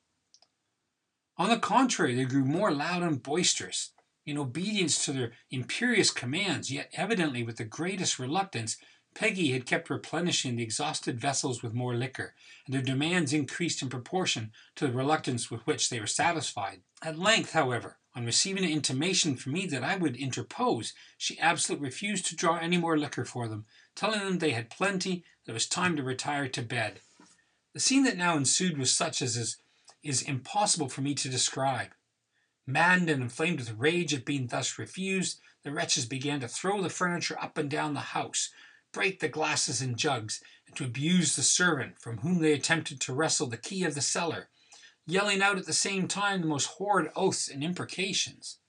On 1.37 1.49
the 1.49 1.59
contrary, 1.59 2.15
they 2.15 2.25
grew 2.25 2.45
more 2.45 2.71
loud 2.71 3.03
and 3.03 3.21
boisterous. 3.21 3.91
In 4.25 4.37
obedience 4.37 5.03
to 5.05 5.11
their 5.11 5.33
imperious 5.49 6.11
commands, 6.11 6.71
yet 6.71 6.89
evidently 6.93 7.43
with 7.43 7.57
the 7.57 7.65
greatest 7.65 8.19
reluctance, 8.19 8.77
Peggy 9.13 9.51
had 9.51 9.65
kept 9.65 9.89
replenishing 9.89 10.55
the 10.55 10.63
exhausted 10.63 11.19
vessels 11.19 11.61
with 11.61 11.73
more 11.73 11.95
liquor, 11.95 12.33
and 12.65 12.73
their 12.73 12.81
demands 12.81 13.33
increased 13.33 13.81
in 13.81 13.89
proportion 13.89 14.51
to 14.75 14.87
the 14.87 14.93
reluctance 14.93 15.51
with 15.51 15.65
which 15.67 15.89
they 15.89 15.99
were 15.99 16.07
satisfied. 16.07 16.81
At 17.01 17.19
length, 17.19 17.51
however, 17.51 17.97
on 18.13 18.25
receiving 18.25 18.65
an 18.65 18.69
intimation 18.71 19.35
from 19.35 19.53
me 19.53 19.65
that 19.67 19.83
I 19.83 19.95
would 19.95 20.17
interpose, 20.17 20.93
she 21.17 21.39
absolutely 21.39 21.85
refused 21.85 22.25
to 22.27 22.35
draw 22.35 22.57
any 22.57 22.77
more 22.77 22.97
liquor 22.97 23.23
for 23.23 23.47
them, 23.47 23.65
telling 23.95 24.19
them 24.19 24.39
they 24.39 24.51
had 24.51 24.69
plenty, 24.69 25.23
that 25.45 25.51
it 25.51 25.53
was 25.53 25.67
time 25.67 25.95
to 25.95 26.03
retire 26.03 26.47
to 26.49 26.61
bed. 26.61 26.99
The 27.73 27.79
scene 27.79 28.03
that 28.03 28.17
now 28.17 28.35
ensued 28.35 28.77
was 28.77 28.93
such 28.93 29.21
as 29.21 29.37
is, 29.37 29.57
is 30.03 30.21
impossible 30.21 30.89
for 30.89 31.01
me 31.01 31.15
to 31.15 31.29
describe. 31.29 31.91
Maddened 32.67 33.09
and 33.09 33.23
inflamed 33.23 33.59
with 33.59 33.77
rage 33.77 34.13
at 34.13 34.25
being 34.25 34.47
thus 34.47 34.77
refused, 34.77 35.39
the 35.63 35.71
wretches 35.71 36.05
began 36.05 36.41
to 36.41 36.47
throw 36.47 36.81
the 36.81 36.89
furniture 36.89 37.39
up 37.41 37.57
and 37.57 37.69
down 37.69 37.93
the 37.93 37.99
house, 37.99 38.49
break 38.91 39.19
the 39.19 39.29
glasses 39.29 39.81
and 39.81 39.97
jugs, 39.97 40.41
and 40.67 40.75
to 40.75 40.83
abuse 40.83 41.35
the 41.35 41.43
servant, 41.43 41.99
from 41.99 42.17
whom 42.17 42.39
they 42.39 42.51
attempted 42.51 42.99
to 42.99 43.13
wrestle 43.13 43.47
the 43.47 43.57
key 43.57 43.85
of 43.85 43.95
the 43.95 44.01
cellar 44.01 44.49
yelling 45.07 45.41
out 45.41 45.57
at 45.57 45.65
the 45.65 45.73
same 45.73 46.07
time 46.07 46.41
the 46.41 46.47
most 46.47 46.67
horrid 46.67 47.11
oaths 47.15 47.47
and 47.47 47.63
imprecations. 47.63 48.59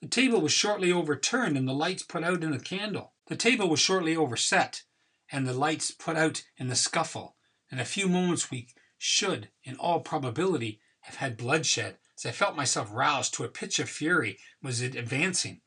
The 0.00 0.08
table 0.08 0.40
was 0.40 0.52
shortly 0.52 0.92
overturned 0.92 1.56
and 1.56 1.66
the 1.66 1.74
lights 1.74 2.02
put 2.02 2.22
out 2.22 2.42
in 2.42 2.52
the 2.52 2.60
candle. 2.60 3.14
The 3.26 3.36
table 3.36 3.68
was 3.68 3.80
shortly 3.80 4.16
overset 4.16 4.82
and 5.30 5.46
the 5.46 5.54
lights 5.54 5.90
put 5.90 6.16
out 6.16 6.44
in 6.56 6.68
the 6.68 6.76
scuffle. 6.76 7.36
In 7.70 7.78
a 7.78 7.84
few 7.84 8.08
moments 8.08 8.50
we 8.50 8.68
should, 8.96 9.50
in 9.64 9.76
all 9.76 10.00
probability, 10.00 10.80
have 11.00 11.16
had 11.16 11.36
bloodshed, 11.36 11.98
as 12.16 12.26
I 12.26 12.32
felt 12.32 12.56
myself 12.56 12.88
roused 12.92 13.34
to 13.34 13.44
a 13.44 13.48
pitch 13.48 13.78
of 13.78 13.88
fury 13.88 14.38
was 14.62 14.80
it 14.80 14.94
advancing, 14.94 15.60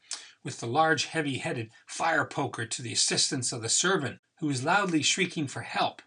with 0.43 0.59
the 0.59 0.67
large 0.67 1.05
heavy-headed 1.05 1.69
fire 1.85 2.25
poker 2.25 2.65
to 2.65 2.81
the 2.81 2.93
assistance 2.93 3.51
of 3.51 3.61
the 3.61 3.69
servant, 3.69 4.19
who 4.39 4.47
was 4.47 4.63
loudly 4.63 5.01
shrieking 5.01 5.47
for 5.47 5.61
help. 5.61 6.01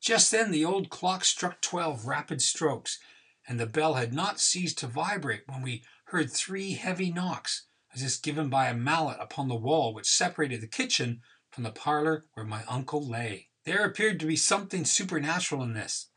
Just 0.00 0.30
then 0.30 0.50
the 0.50 0.64
old 0.64 0.90
clock 0.90 1.24
struck 1.24 1.60
twelve 1.60 2.06
rapid 2.06 2.40
strokes, 2.40 2.98
and 3.46 3.58
the 3.58 3.66
bell 3.66 3.94
had 3.94 4.12
not 4.12 4.40
ceased 4.40 4.78
to 4.78 4.86
vibrate 4.86 5.42
when 5.46 5.62
we 5.62 5.84
heard 6.06 6.30
three 6.30 6.74
heavy 6.74 7.10
knocks, 7.10 7.66
as 7.94 8.02
if 8.02 8.22
given 8.22 8.48
by 8.48 8.68
a 8.68 8.74
mallet 8.74 9.18
upon 9.20 9.48
the 9.48 9.54
wall 9.54 9.92
which 9.92 10.06
separated 10.06 10.60
the 10.60 10.66
kitchen 10.66 11.22
from 11.50 11.64
the 11.64 11.72
parlor 11.72 12.26
where 12.34 12.46
my 12.46 12.64
uncle 12.68 13.06
lay. 13.06 13.48
There 13.64 13.84
appeared 13.84 14.20
to 14.20 14.26
be 14.26 14.36
something 14.36 14.84
supernatural 14.84 15.62
in 15.62 15.74
this. 15.74 16.10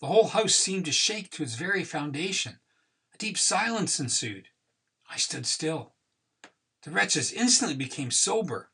The 0.00 0.06
whole 0.06 0.28
house 0.28 0.54
seemed 0.54 0.84
to 0.84 0.92
shake 0.92 1.30
to 1.32 1.42
its 1.42 1.54
very 1.54 1.84
foundation. 1.84 2.60
A 3.14 3.18
deep 3.18 3.36
silence 3.36 3.98
ensued. 3.98 4.48
I 5.10 5.16
stood 5.16 5.46
still. 5.46 5.94
The 6.82 6.90
wretches 6.90 7.32
instantly 7.32 7.76
became 7.76 8.10
sober. 8.10 8.70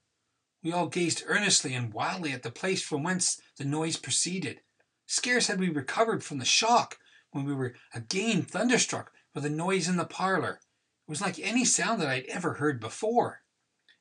We 0.62 0.72
all 0.72 0.86
gazed 0.86 1.24
earnestly 1.26 1.74
and 1.74 1.92
wildly 1.92 2.32
at 2.32 2.42
the 2.42 2.50
place 2.50 2.82
from 2.82 3.02
whence 3.02 3.40
the 3.56 3.64
noise 3.64 3.96
proceeded. 3.96 4.60
Scarce 5.06 5.48
had 5.48 5.58
we 5.58 5.68
recovered 5.68 6.22
from 6.22 6.38
the 6.38 6.44
shock 6.44 6.98
when 7.32 7.44
we 7.44 7.54
were 7.54 7.74
again 7.92 8.42
thunderstruck 8.42 9.12
by 9.34 9.40
the 9.40 9.50
noise 9.50 9.88
in 9.88 9.96
the 9.96 10.04
parlor. 10.04 10.60
It 11.06 11.10
was 11.10 11.20
like 11.20 11.38
any 11.38 11.64
sound 11.64 12.00
that 12.00 12.08
I 12.08 12.14
had 12.14 12.26
ever 12.26 12.54
heard 12.54 12.78
before. 12.78 13.42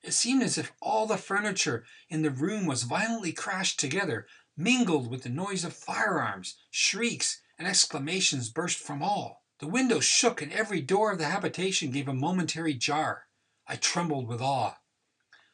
It 0.02 0.12
seemed 0.12 0.42
as 0.42 0.58
if 0.58 0.72
all 0.80 1.06
the 1.06 1.16
furniture 1.16 1.84
in 2.08 2.22
the 2.22 2.30
room 2.30 2.66
was 2.66 2.84
violently 2.84 3.32
crashed 3.32 3.80
together, 3.80 4.26
mingled 4.56 5.10
with 5.10 5.22
the 5.22 5.28
noise 5.28 5.64
of 5.64 5.74
firearms, 5.74 6.56
shrieks, 6.70 7.40
and 7.58 7.66
exclamations 7.66 8.50
burst 8.50 8.78
from 8.78 9.02
all. 9.02 9.44
The 9.58 9.68
windows 9.68 10.04
shook, 10.04 10.42
and 10.42 10.52
every 10.52 10.80
door 10.80 11.12
of 11.12 11.18
the 11.18 11.26
habitation 11.26 11.90
gave 11.90 12.08
a 12.08 12.14
momentary 12.14 12.74
jar. 12.74 13.26
I 13.66 13.76
trembled 13.76 14.26
with 14.26 14.40
awe. 14.40 14.76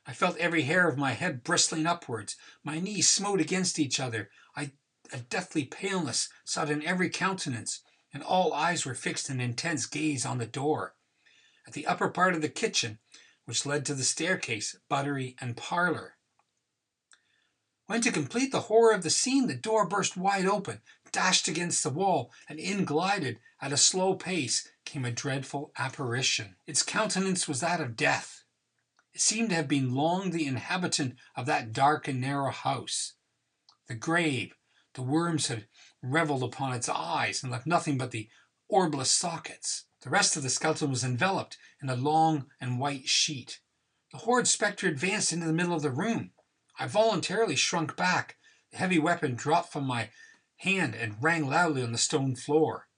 I 0.08 0.14
felt 0.14 0.38
every 0.38 0.62
hair 0.62 0.88
of 0.88 0.96
my 0.96 1.12
head 1.12 1.44
bristling 1.44 1.86
upwards. 1.86 2.34
My 2.64 2.80
knees 2.80 3.06
smote 3.06 3.42
against 3.42 3.78
each 3.78 4.00
other. 4.00 4.30
I, 4.56 4.72
a 5.12 5.18
deathly 5.18 5.66
paleness 5.66 6.30
sat 6.46 6.70
in 6.70 6.82
every 6.82 7.10
countenance, 7.10 7.82
and 8.14 8.22
all 8.22 8.54
eyes 8.54 8.86
were 8.86 8.94
fixed 8.94 9.28
in 9.28 9.38
intense 9.38 9.84
gaze 9.84 10.24
on 10.24 10.38
the 10.38 10.46
door. 10.46 10.94
At 11.66 11.74
the 11.74 11.86
upper 11.86 12.08
part 12.08 12.34
of 12.34 12.40
the 12.40 12.48
kitchen, 12.48 13.00
which 13.44 13.66
led 13.66 13.84
to 13.84 13.94
the 13.94 14.02
staircase, 14.02 14.74
buttery, 14.88 15.36
and 15.42 15.58
parlor. 15.58 16.16
When 17.84 18.00
to 18.00 18.10
complete 18.10 18.50
the 18.50 18.62
horror 18.62 18.94
of 18.94 19.02
the 19.02 19.10
scene, 19.10 19.46
the 19.46 19.54
door 19.54 19.86
burst 19.86 20.16
wide 20.16 20.46
open, 20.46 20.80
dashed 21.12 21.48
against 21.48 21.82
the 21.82 21.90
wall, 21.90 22.32
and 22.48 22.58
in 22.58 22.86
glided, 22.86 23.40
at 23.60 23.74
a 23.74 23.76
slow 23.76 24.14
pace, 24.14 24.66
came 24.86 25.04
a 25.04 25.10
dreadful 25.10 25.70
apparition. 25.76 26.56
Its 26.66 26.82
countenance 26.82 27.46
was 27.46 27.60
that 27.60 27.82
of 27.82 27.94
death 27.94 28.44
seemed 29.20 29.50
to 29.50 29.54
have 29.56 29.68
been 29.68 29.94
long 29.94 30.30
the 30.30 30.46
inhabitant 30.46 31.16
of 31.34 31.46
that 31.46 31.72
dark 31.72 32.08
and 32.08 32.20
narrow 32.20 32.50
house. 32.50 33.14
The 33.88 33.94
grave, 33.94 34.52
the 34.94 35.02
worms 35.02 35.48
had 35.48 35.66
revelled 36.02 36.42
upon 36.42 36.72
its 36.72 36.88
eyes 36.88 37.42
and 37.42 37.50
left 37.50 37.66
nothing 37.66 37.98
but 37.98 38.10
the 38.10 38.28
orbless 38.70 39.10
sockets. 39.10 39.86
The 40.02 40.10
rest 40.10 40.36
of 40.36 40.42
the 40.42 40.50
skeleton 40.50 40.90
was 40.90 41.04
enveloped 41.04 41.56
in 41.82 41.88
a 41.88 41.96
long 41.96 42.46
and 42.60 42.78
white 42.78 43.08
sheet. 43.08 43.60
The 44.12 44.18
horrid 44.18 44.46
spectre 44.46 44.88
advanced 44.88 45.32
into 45.32 45.46
the 45.46 45.52
middle 45.52 45.74
of 45.74 45.82
the 45.82 45.90
room. 45.90 46.32
I 46.78 46.86
voluntarily 46.86 47.56
shrunk 47.56 47.96
back. 47.96 48.36
The 48.70 48.78
heavy 48.78 48.98
weapon 48.98 49.34
dropped 49.34 49.72
from 49.72 49.84
my 49.84 50.10
hand 50.58 50.94
and 50.94 51.16
rang 51.20 51.48
loudly 51.48 51.82
on 51.82 51.92
the 51.92 51.98
stone 51.98 52.36
floor. 52.36 52.88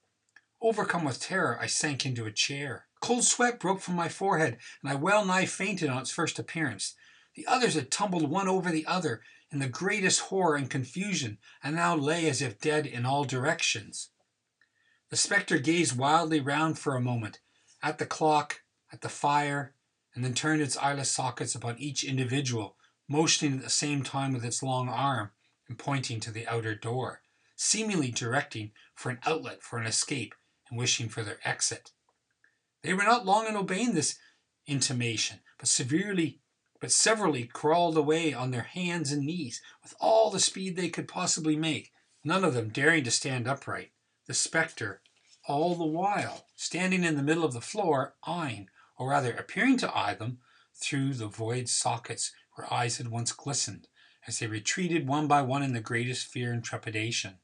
Overcome 0.61 1.03
with 1.03 1.19
terror, 1.19 1.57
I 1.59 1.67
sank 1.67 2.05
into 2.05 2.25
a 2.25 2.31
chair. 2.31 2.87
Cold 3.01 3.23
sweat 3.23 3.59
broke 3.59 3.81
from 3.81 3.95
my 3.95 4.07
forehead, 4.07 4.59
and 4.81 4.91
I 4.91 4.95
well 4.95 5.25
nigh 5.25 5.47
fainted 5.47 5.89
on 5.89 6.01
its 6.01 6.11
first 6.11 6.37
appearance. 6.37 6.95
The 7.35 7.47
others 7.47 7.73
had 7.73 7.91
tumbled 7.91 8.29
one 8.29 8.47
over 8.47 8.69
the 8.69 8.85
other 8.85 9.23
in 9.51 9.59
the 9.59 9.67
greatest 9.67 10.21
horror 10.21 10.55
and 10.55 10.69
confusion, 10.69 11.39
and 11.63 11.75
now 11.75 11.95
lay 11.95 12.29
as 12.29 12.41
if 12.41 12.61
dead 12.61 12.85
in 12.85 13.05
all 13.05 13.25
directions. 13.25 14.11
The 15.09 15.17
spectre 15.17 15.57
gazed 15.57 15.97
wildly 15.97 16.39
round 16.39 16.77
for 16.77 16.95
a 16.95 17.01
moment, 17.01 17.39
at 17.81 17.97
the 17.97 18.05
clock, 18.05 18.61
at 18.93 19.01
the 19.01 19.09
fire, 19.09 19.73
and 20.13 20.23
then 20.23 20.33
turned 20.33 20.61
its 20.61 20.77
eyeless 20.77 21.09
sockets 21.09 21.55
upon 21.55 21.79
each 21.79 22.03
individual, 22.03 22.77
motioning 23.09 23.57
at 23.57 23.63
the 23.63 23.69
same 23.69 24.03
time 24.03 24.31
with 24.31 24.45
its 24.45 24.61
long 24.61 24.87
arm 24.87 25.31
and 25.67 25.79
pointing 25.79 26.19
to 26.19 26.31
the 26.31 26.47
outer 26.47 26.75
door, 26.75 27.21
seemingly 27.55 28.11
directing 28.11 28.71
for 28.93 29.09
an 29.09 29.19
outlet 29.25 29.63
for 29.63 29.79
an 29.79 29.87
escape 29.87 30.35
and 30.69 30.77
wishing 30.77 31.09
for 31.09 31.23
their 31.23 31.39
exit. 31.43 31.91
They 32.83 32.93
were 32.93 33.03
not 33.03 33.25
long 33.25 33.47
in 33.47 33.55
obeying 33.55 33.93
this 33.93 34.17
intimation, 34.65 35.39
but 35.57 35.67
severely 35.67 36.41
but 36.81 36.91
severally 36.91 37.45
crawled 37.45 37.95
away 37.95 38.33
on 38.33 38.49
their 38.49 38.63
hands 38.63 39.11
and 39.11 39.23
knees 39.23 39.61
with 39.83 39.93
all 39.99 40.31
the 40.31 40.39
speed 40.39 40.75
they 40.75 40.89
could 40.89 41.07
possibly 41.07 41.55
make, 41.55 41.93
none 42.23 42.43
of 42.43 42.55
them 42.55 42.69
daring 42.69 43.03
to 43.03 43.11
stand 43.11 43.47
upright. 43.47 43.91
The 44.25 44.33
spectre, 44.33 45.03
all 45.47 45.75
the 45.75 45.85
while, 45.85 46.47
standing 46.55 47.03
in 47.03 47.15
the 47.15 47.23
middle 47.23 47.43
of 47.43 47.53
the 47.53 47.61
floor, 47.61 48.15
eyeing, 48.23 48.67
or 48.97 49.09
rather 49.09 49.31
appearing 49.31 49.77
to 49.77 49.95
eye 49.95 50.15
them, 50.15 50.39
through 50.73 51.13
the 51.13 51.27
void 51.27 51.69
sockets 51.69 52.33
where 52.55 52.71
eyes 52.73 52.97
had 52.97 53.09
once 53.09 53.31
glistened, 53.31 53.87
as 54.25 54.39
they 54.39 54.47
retreated 54.47 55.07
one 55.07 55.27
by 55.27 55.43
one 55.43 55.61
in 55.61 55.73
the 55.73 55.81
greatest 55.81 56.25
fear 56.25 56.51
and 56.51 56.63
trepidation. 56.63 57.37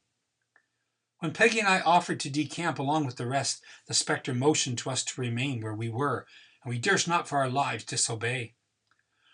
When 1.20 1.32
Peggy 1.32 1.58
and 1.58 1.66
I 1.66 1.80
offered 1.80 2.20
to 2.20 2.30
decamp 2.30 2.78
along 2.78 3.04
with 3.04 3.16
the 3.16 3.26
rest, 3.26 3.60
the 3.86 3.94
spectre 3.94 4.32
motioned 4.32 4.78
to 4.78 4.90
us 4.90 5.02
to 5.02 5.20
remain 5.20 5.60
where 5.60 5.74
we 5.74 5.88
were, 5.88 6.28
and 6.62 6.70
we 6.70 6.78
durst 6.78 7.08
not 7.08 7.26
for 7.26 7.38
our 7.38 7.50
lives 7.50 7.82
disobey. 7.82 8.54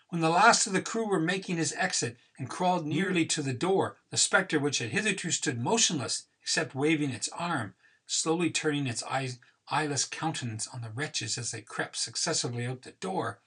When 0.09 0.19
the 0.19 0.29
last 0.29 0.65
of 0.65 0.73
the 0.73 0.81
crew 0.81 1.07
were 1.07 1.19
making 1.19 1.57
his 1.57 1.73
exit 1.73 2.17
and 2.39 2.49
crawled 2.49 2.87
nearly 2.87 3.23
to 3.27 3.43
the 3.43 3.53
door, 3.53 3.97
the 4.09 4.17
spectre, 4.17 4.57
which 4.57 4.79
had 4.79 4.89
hitherto 4.89 5.29
stood 5.29 5.59
motionless, 5.59 6.25
except 6.41 6.73
waving 6.73 7.11
its 7.11 7.29
arm, 7.29 7.75
slowly 8.07 8.49
turning 8.49 8.87
its 8.87 9.03
eyes, 9.03 9.37
eyeless 9.69 10.05
countenance 10.05 10.67
on 10.67 10.81
the 10.81 10.89
wretches 10.89 11.37
as 11.37 11.51
they 11.51 11.61
crept 11.61 11.97
successively 11.97 12.65
out 12.65 12.81
the 12.81 12.93
door, 12.93 13.41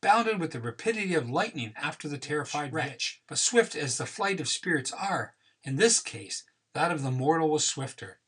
bounded 0.00 0.40
with 0.40 0.50
the 0.50 0.60
rapidity 0.60 1.14
of 1.14 1.30
lightning 1.30 1.72
after 1.76 2.08
the 2.08 2.18
terrified 2.18 2.72
wretch. 2.72 3.22
But 3.28 3.38
swift 3.38 3.76
as 3.76 3.96
the 3.96 4.06
flight 4.06 4.40
of 4.40 4.48
spirits 4.48 4.92
are, 4.92 5.36
in 5.62 5.76
this 5.76 6.00
case 6.00 6.42
that 6.76 6.92
of 6.92 7.02
the 7.02 7.10
mortal 7.10 7.48
was 7.48 7.66
swifter. 7.66 8.18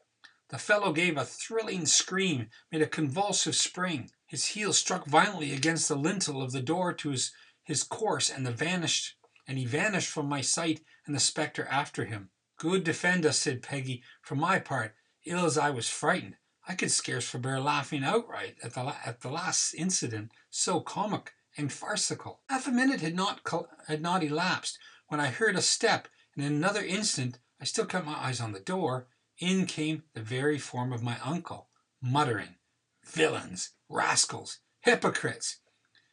The 0.49 0.59
fellow 0.59 0.95
gave 0.95 1.19
a 1.19 1.25
thrilling 1.27 1.85
scream, 1.85 2.49
made 2.73 2.81
a 2.81 2.87
convulsive 2.87 3.55
spring. 3.55 4.11
His 4.27 4.47
heel 4.47 4.73
struck 4.73 5.05
violently 5.05 5.53
against 5.53 5.87
the 5.87 5.97
lintel 5.97 6.41
of 6.41 6.53
the 6.53 6.63
door 6.63 6.95
to 6.95 7.11
his, 7.11 7.83
course, 7.83 8.31
and 8.31 8.47
the 8.47 8.51
vanished, 8.51 9.17
and 9.47 9.59
he 9.59 9.67
vanished 9.67 10.09
from 10.09 10.31
my 10.31 10.41
sight, 10.41 10.81
and 11.05 11.15
the 11.15 11.21
spectre 11.21 11.67
after 11.71 12.07
him. 12.07 12.31
Good 12.57 12.85
defend 12.85 13.27
us, 13.27 13.39
said 13.39 13.63
Peggy. 13.63 14.03
For 14.23 14.35
my 14.35 14.59
part, 14.59 14.95
ill 15.27 15.45
as 15.45 15.59
I 15.59 15.69
was 15.69 15.91
frightened, 15.91 16.37
I 16.67 16.75
could 16.75 16.91
scarce 16.91 17.29
forbear 17.29 17.61
laughing 17.61 18.03
outright 18.03 18.57
at 18.63 18.73
the, 18.73 18.97
at 19.05 19.21
the 19.21 19.29
last 19.29 19.75
incident, 19.75 20.33
so 20.49 20.81
comic 20.81 21.35
and 21.59 21.71
farcical. 21.71 22.41
Half 22.49 22.67
a 22.67 22.71
minute 22.71 23.03
had 23.03 23.15
not, 23.15 23.43
had 23.89 24.01
not 24.01 24.25
elapsed 24.25 24.79
when 25.09 25.21
I 25.21 25.29
heard 25.29 25.57
a 25.57 25.61
step, 25.61 26.09
and 26.35 26.43
in 26.43 26.55
another 26.55 26.83
instant 26.83 27.39
I 27.61 27.65
still 27.65 27.87
kept 27.87 28.07
my 28.07 28.15
eyes 28.15 28.41
on 28.41 28.53
the 28.53 28.61
door. 28.61 29.09
In 29.39 29.67
came 29.67 30.05
the 30.15 30.23
very 30.23 30.59
form 30.59 30.93
of 30.93 31.03
my 31.03 31.19
uncle, 31.21 31.71
muttering, 32.01 32.57
Villains, 33.05 33.71
rascals, 33.89 34.59
hypocrites! 34.81 35.59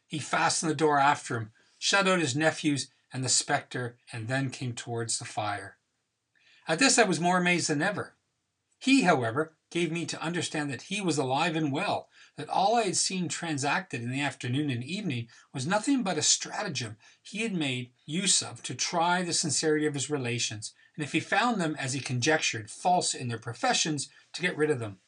He 0.06 0.18
fastened 0.18 0.70
the 0.70 0.76
door 0.76 0.98
after 0.98 1.36
him, 1.36 1.52
shut 1.78 2.06
out 2.08 2.20
his 2.20 2.36
nephews 2.36 2.90
and 3.12 3.24
the 3.24 3.28
spectre, 3.28 3.98
and 4.12 4.28
then 4.28 4.50
came 4.50 4.74
towards 4.74 5.18
the 5.18 5.24
fire. 5.24 5.78
At 6.68 6.78
this 6.78 6.98
I 6.98 7.04
was 7.04 7.20
more 7.20 7.38
amazed 7.38 7.68
than 7.68 7.82
ever. 7.82 8.16
He, 8.78 9.02
however, 9.02 9.56
gave 9.70 9.90
me 9.90 10.06
to 10.06 10.20
understand 10.20 10.70
that 10.70 10.82
he 10.82 11.00
was 11.00 11.18
alive 11.18 11.56
and 11.56 11.72
well, 11.72 12.08
that 12.36 12.48
all 12.48 12.76
I 12.76 12.82
had 12.84 12.96
seen 12.96 13.28
transacted 13.28 14.02
in 14.02 14.10
the 14.10 14.20
afternoon 14.20 14.70
and 14.70 14.84
evening 14.84 15.28
was 15.52 15.66
nothing 15.66 16.02
but 16.02 16.18
a 16.18 16.22
stratagem 16.22 16.96
he 17.22 17.42
had 17.42 17.54
made 17.54 17.92
use 18.04 18.42
of 18.42 18.62
to 18.64 18.74
try 18.74 19.22
the 19.22 19.32
sincerity 19.32 19.86
of 19.86 19.94
his 19.94 20.10
relations, 20.10 20.72
and 20.96 21.04
if 21.04 21.12
he 21.12 21.20
found 21.20 21.60
them, 21.60 21.76
as 21.78 21.92
he 21.92 22.00
conjectured, 22.00 22.70
false 22.70 23.14
in 23.14 23.28
their 23.28 23.38
professions, 23.38 24.08
to 24.32 24.42
get 24.42 24.56
rid 24.56 24.70
of 24.70 24.78
them. 24.78 24.98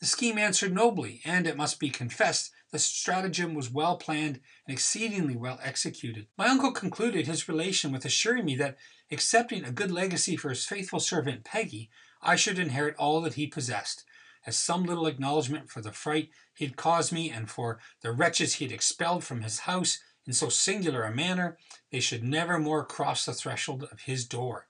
The 0.00 0.06
scheme 0.06 0.36
answered 0.36 0.74
nobly, 0.74 1.20
and, 1.24 1.46
it 1.46 1.56
must 1.56 1.78
be 1.78 1.88
confessed, 1.88 2.50
the 2.70 2.78
stratagem 2.78 3.54
was 3.54 3.70
well 3.70 3.96
planned 3.96 4.40
and 4.66 4.74
exceedingly 4.74 5.36
well 5.36 5.60
executed. 5.62 6.26
My 6.36 6.48
uncle 6.48 6.72
concluded 6.72 7.26
his 7.26 7.48
relation 7.48 7.92
with 7.92 8.04
assuring 8.04 8.44
me 8.44 8.56
that, 8.56 8.76
accepting 9.10 9.64
a 9.64 9.70
good 9.70 9.90
legacy 9.90 10.36
for 10.36 10.48
his 10.48 10.66
faithful 10.66 11.00
servant 11.00 11.44
Peggy, 11.44 11.88
I 12.20 12.36
should 12.36 12.58
inherit 12.58 12.96
all 12.96 13.20
that 13.22 13.34
he 13.34 13.46
possessed, 13.46 14.04
as 14.44 14.56
some 14.56 14.84
little 14.84 15.06
acknowledgment 15.06 15.70
for 15.70 15.80
the 15.80 15.92
fright 15.92 16.30
he 16.54 16.64
had 16.64 16.76
caused 16.76 17.12
me 17.12 17.30
and 17.30 17.48
for 17.48 17.78
the 18.00 18.12
wretches 18.12 18.54
he 18.54 18.64
had 18.64 18.72
expelled 18.72 19.22
from 19.22 19.42
his 19.42 19.60
house 19.60 20.00
in 20.26 20.32
so 20.32 20.48
singular 20.48 21.02
a 21.02 21.14
manner, 21.14 21.58
they 21.90 22.00
should 22.00 22.24
never 22.24 22.58
more 22.58 22.84
cross 22.84 23.24
the 23.24 23.32
threshold 23.32 23.84
of 23.90 24.02
his 24.02 24.24
door. 24.24 24.66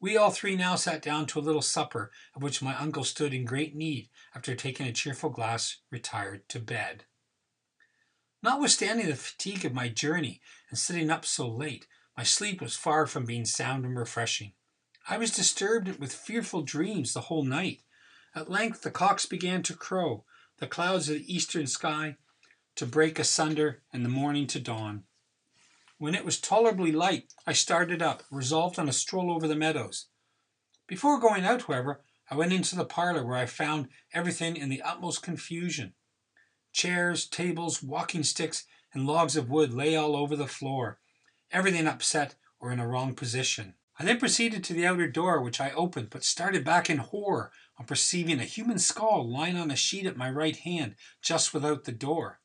We 0.00 0.16
all 0.16 0.30
three 0.30 0.56
now 0.56 0.76
sat 0.76 1.02
down 1.02 1.26
to 1.26 1.38
a 1.38 1.40
little 1.40 1.62
supper, 1.62 2.10
of 2.34 2.42
which 2.42 2.62
my 2.62 2.76
uncle 2.76 3.04
stood 3.04 3.32
in 3.32 3.44
great 3.44 3.74
need, 3.74 4.10
after 4.34 4.54
taking 4.54 4.86
a 4.86 4.92
cheerful 4.92 5.30
glass, 5.30 5.78
retired 5.90 6.48
to 6.50 6.60
bed. 6.60 7.04
Notwithstanding 8.42 9.06
the 9.06 9.16
fatigue 9.16 9.64
of 9.64 9.72
my 9.72 9.88
journey 9.88 10.40
and 10.70 10.78
sitting 10.78 11.10
up 11.10 11.24
so 11.24 11.48
late, 11.48 11.86
my 12.16 12.22
sleep 12.22 12.60
was 12.60 12.76
far 12.76 13.06
from 13.06 13.24
being 13.24 13.44
sound 13.44 13.84
and 13.84 13.98
refreshing. 13.98 14.52
I 15.08 15.18
was 15.18 15.30
disturbed 15.30 15.98
with 15.98 16.12
fearful 16.12 16.62
dreams 16.62 17.12
the 17.12 17.22
whole 17.22 17.44
night. 17.44 17.82
At 18.34 18.50
length 18.50 18.82
the 18.82 18.90
cocks 18.90 19.26
began 19.26 19.62
to 19.64 19.74
crow, 19.74 20.24
the 20.58 20.66
clouds 20.66 21.08
of 21.08 21.16
the 21.16 21.34
eastern 21.34 21.66
sky 21.66 22.16
to 22.76 22.86
break 22.86 23.18
asunder, 23.18 23.82
and 23.92 24.04
the 24.04 24.10
morning 24.10 24.46
to 24.46 24.60
dawn. 24.60 25.04
When 25.98 26.14
it 26.14 26.26
was 26.26 26.38
tolerably 26.38 26.92
light, 26.92 27.32
I 27.46 27.54
started 27.54 28.02
up, 28.02 28.22
resolved 28.30 28.78
on 28.78 28.86
a 28.86 28.92
stroll 28.92 29.32
over 29.32 29.48
the 29.48 29.56
meadows. 29.56 30.08
Before 30.86 31.18
going 31.18 31.44
out, 31.44 31.62
however, 31.62 32.02
I 32.30 32.34
went 32.34 32.52
into 32.52 32.76
the 32.76 32.84
parlor 32.84 33.24
where 33.24 33.38
I 33.38 33.46
found 33.46 33.88
everything 34.12 34.56
in 34.56 34.68
the 34.68 34.82
utmost 34.82 35.22
confusion. 35.22 35.94
Chairs, 36.70 37.26
tables, 37.26 37.82
walking 37.82 38.24
sticks, 38.24 38.66
and 38.92 39.06
logs 39.06 39.36
of 39.36 39.48
wood 39.48 39.72
lay 39.72 39.96
all 39.96 40.14
over 40.14 40.36
the 40.36 40.46
floor, 40.46 41.00
everything 41.50 41.86
upset 41.86 42.34
or 42.60 42.72
in 42.72 42.80
a 42.80 42.86
wrong 42.86 43.14
position. 43.14 43.74
I 43.98 44.04
then 44.04 44.18
proceeded 44.18 44.64
to 44.64 44.74
the 44.74 44.86
outer 44.86 45.08
door, 45.08 45.40
which 45.40 45.62
I 45.62 45.70
opened, 45.70 46.10
but 46.10 46.24
started 46.24 46.62
back 46.62 46.90
in 46.90 46.98
horror 46.98 47.52
on 47.78 47.86
perceiving 47.86 48.38
a 48.38 48.44
human 48.44 48.78
skull 48.78 49.26
lying 49.26 49.56
on 49.56 49.70
a 49.70 49.76
sheet 49.76 50.04
at 50.04 50.18
my 50.18 50.30
right 50.30 50.56
hand, 50.56 50.96
just 51.22 51.54
without 51.54 51.84
the 51.84 51.92
door. 51.92 52.40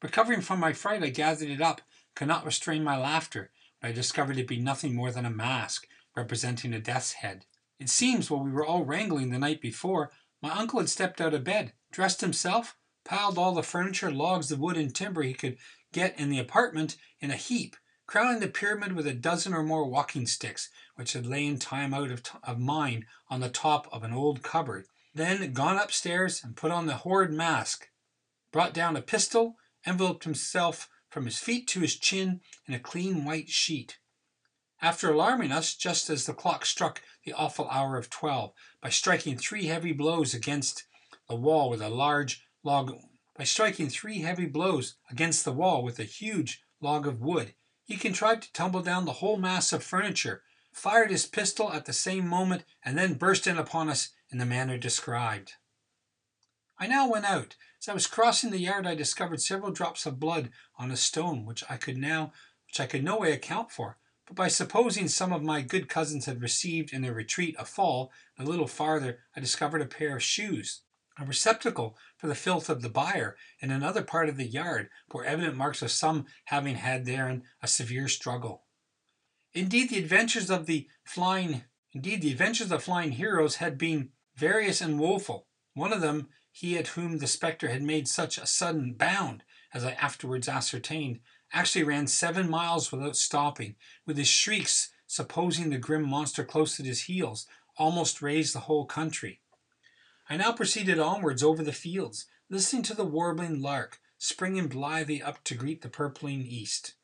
Recovering 0.00 0.40
from 0.40 0.60
my 0.60 0.72
fright, 0.72 1.02
I 1.02 1.08
gathered 1.08 1.50
it 1.50 1.60
up 1.60 1.80
could 2.14 2.28
not 2.28 2.44
restrain 2.44 2.84
my 2.84 2.98
laughter 2.98 3.50
when 3.80 3.90
I 3.90 3.94
discovered 3.94 4.36
it 4.38 4.42
to 4.42 4.46
be 4.46 4.60
nothing 4.60 4.94
more 4.94 5.10
than 5.10 5.24
a 5.24 5.30
mask 5.30 5.86
representing 6.14 6.74
a 6.74 6.80
death's 6.80 7.12
head. 7.14 7.46
It 7.78 7.88
seems, 7.88 8.30
while 8.30 8.44
we 8.44 8.52
were 8.52 8.64
all 8.64 8.84
wrangling 8.84 9.30
the 9.30 9.38
night 9.38 9.60
before, 9.60 10.12
my 10.40 10.50
uncle 10.50 10.80
had 10.80 10.88
stepped 10.88 11.20
out 11.20 11.34
of 11.34 11.44
bed, 11.44 11.72
dressed 11.90 12.20
himself, 12.20 12.76
piled 13.04 13.38
all 13.38 13.54
the 13.54 13.62
furniture, 13.62 14.10
logs 14.10 14.52
of 14.52 14.60
wood, 14.60 14.76
and 14.76 14.94
timber 14.94 15.22
he 15.22 15.34
could 15.34 15.56
get 15.92 16.18
in 16.18 16.30
the 16.30 16.38
apartment 16.38 16.96
in 17.20 17.30
a 17.30 17.36
heap, 17.36 17.76
crowning 18.06 18.40
the 18.40 18.48
pyramid 18.48 18.92
with 18.92 19.06
a 19.06 19.14
dozen 19.14 19.54
or 19.54 19.62
more 19.62 19.88
walking 19.88 20.26
sticks, 20.26 20.68
which 20.96 21.12
had 21.14 21.26
lain 21.26 21.58
time 21.58 21.94
out 21.94 22.10
of, 22.10 22.22
t- 22.22 22.38
of 22.42 22.58
mind 22.58 23.04
on 23.28 23.40
the 23.40 23.48
top 23.48 23.88
of 23.92 24.02
an 24.02 24.12
old 24.12 24.42
cupboard, 24.42 24.86
then 25.14 25.52
gone 25.52 25.78
upstairs 25.78 26.42
and 26.44 26.56
put 26.56 26.70
on 26.70 26.86
the 26.86 26.96
horrid 26.96 27.32
mask, 27.32 27.88
brought 28.52 28.74
down 28.74 28.96
a 28.96 29.02
pistol, 29.02 29.56
enveloped 29.86 30.24
himself 30.24 30.88
from 31.12 31.26
his 31.26 31.38
feet 31.38 31.68
to 31.68 31.80
his 31.80 31.96
chin 31.96 32.40
in 32.66 32.72
a 32.72 32.78
clean 32.78 33.24
white 33.24 33.50
sheet. 33.50 33.98
After 34.80 35.12
alarming 35.12 35.52
us 35.52 35.74
just 35.74 36.08
as 36.08 36.24
the 36.24 36.32
clock 36.32 36.64
struck 36.64 37.02
the 37.24 37.34
awful 37.34 37.68
hour 37.68 37.98
of 37.98 38.08
twelve, 38.08 38.52
by 38.80 38.88
striking 38.88 39.36
three 39.36 39.66
heavy 39.66 39.92
blows 39.92 40.32
against 40.32 40.84
the 41.28 41.36
wall 41.36 41.68
with 41.68 41.82
a 41.82 41.90
large 41.90 42.44
log 42.64 42.92
by 43.36 43.44
striking 43.44 43.88
three 43.88 44.20
heavy 44.20 44.46
blows 44.46 44.96
against 45.10 45.44
the 45.44 45.52
wall 45.52 45.84
with 45.84 45.98
a 45.98 46.04
huge 46.04 46.62
log 46.80 47.06
of 47.06 47.20
wood, 47.20 47.54
he 47.84 47.96
contrived 47.96 48.44
to 48.44 48.52
tumble 48.52 48.82
down 48.82 49.04
the 49.04 49.20
whole 49.20 49.36
mass 49.36 49.72
of 49.72 49.84
furniture, 49.84 50.42
fired 50.72 51.10
his 51.10 51.26
pistol 51.26 51.72
at 51.72 51.84
the 51.84 51.92
same 51.92 52.26
moment, 52.26 52.64
and 52.84 52.96
then 52.96 53.14
burst 53.14 53.46
in 53.46 53.58
upon 53.58 53.88
us 53.88 54.10
in 54.30 54.38
the 54.38 54.46
manner 54.46 54.78
described. 54.78 55.52
I 56.82 56.88
now 56.88 57.06
went 57.06 57.26
out, 57.26 57.54
as 57.80 57.88
I 57.88 57.94
was 57.94 58.08
crossing 58.08 58.50
the 58.50 58.58
yard, 58.58 58.88
I 58.88 58.96
discovered 58.96 59.40
several 59.40 59.70
drops 59.70 60.04
of 60.04 60.18
blood 60.18 60.50
on 60.76 60.90
a 60.90 60.96
stone, 60.96 61.46
which 61.46 61.62
I 61.70 61.76
could 61.76 61.96
now, 61.96 62.32
which 62.66 62.80
I 62.80 62.86
could 62.86 63.04
no 63.04 63.18
way 63.18 63.30
account 63.30 63.70
for, 63.70 63.98
but 64.26 64.34
by 64.34 64.48
supposing 64.48 65.06
some 65.06 65.32
of 65.32 65.44
my 65.44 65.62
good 65.62 65.88
cousins 65.88 66.26
had 66.26 66.42
received 66.42 66.92
in 66.92 67.02
their 67.02 67.14
retreat 67.14 67.54
a 67.56 67.64
fall, 67.64 68.10
a 68.36 68.42
little 68.42 68.66
farther 68.66 69.20
I 69.36 69.38
discovered 69.38 69.80
a 69.80 69.86
pair 69.86 70.16
of 70.16 70.24
shoes. 70.24 70.80
A 71.20 71.24
receptacle 71.24 71.96
for 72.16 72.26
the 72.26 72.34
filth 72.34 72.68
of 72.68 72.82
the 72.82 72.88
byre 72.88 73.36
in 73.60 73.70
another 73.70 74.02
part 74.02 74.28
of 74.28 74.36
the 74.36 74.48
yard 74.48 74.88
bore 75.08 75.24
evident 75.24 75.56
marks 75.56 75.82
of 75.82 75.92
some 75.92 76.26
having 76.46 76.74
had 76.74 77.04
therein 77.04 77.44
a 77.62 77.68
severe 77.68 78.08
struggle. 78.08 78.64
Indeed, 79.52 79.90
the 79.90 80.00
adventures 80.00 80.50
of 80.50 80.66
the 80.66 80.88
flying 81.04 81.62
indeed 81.92 82.22
the 82.22 82.32
adventures 82.32 82.72
of 82.72 82.82
flying 82.82 83.12
heroes 83.12 83.56
had 83.56 83.78
been 83.78 84.08
various 84.34 84.80
and 84.80 84.98
woeful. 84.98 85.46
One 85.74 85.92
of 85.92 86.00
them, 86.00 86.28
he 86.52 86.78
at 86.78 86.88
whom 86.88 87.18
the 87.18 87.26
spectre 87.26 87.68
had 87.68 87.82
made 87.82 88.06
such 88.06 88.38
a 88.38 88.46
sudden 88.46 88.92
bound, 88.92 89.42
as 89.74 89.84
I 89.84 89.92
afterwards 89.92 90.48
ascertained, 90.48 91.20
actually 91.52 91.82
ran 91.82 92.06
seven 92.06 92.48
miles 92.48 92.92
without 92.92 93.16
stopping, 93.16 93.74
with 94.06 94.18
his 94.18 94.28
shrieks, 94.28 94.90
supposing 95.06 95.70
the 95.70 95.78
grim 95.78 96.08
monster 96.08 96.44
close 96.44 96.78
at 96.78 96.86
his 96.86 97.02
heels, 97.02 97.46
almost 97.76 98.22
raised 98.22 98.54
the 98.54 98.60
whole 98.60 98.84
country. 98.84 99.40
I 100.28 100.36
now 100.36 100.52
proceeded 100.52 100.98
onwards 100.98 101.42
over 101.42 101.64
the 101.64 101.72
fields, 101.72 102.26
listening 102.48 102.82
to 102.84 102.94
the 102.94 103.04
warbling 103.04 103.60
lark, 103.60 103.98
springing 104.18 104.68
blithely 104.68 105.22
up 105.22 105.42
to 105.44 105.54
greet 105.54 105.82
the 105.82 105.88
purpling 105.88 106.42
east. 106.42 106.94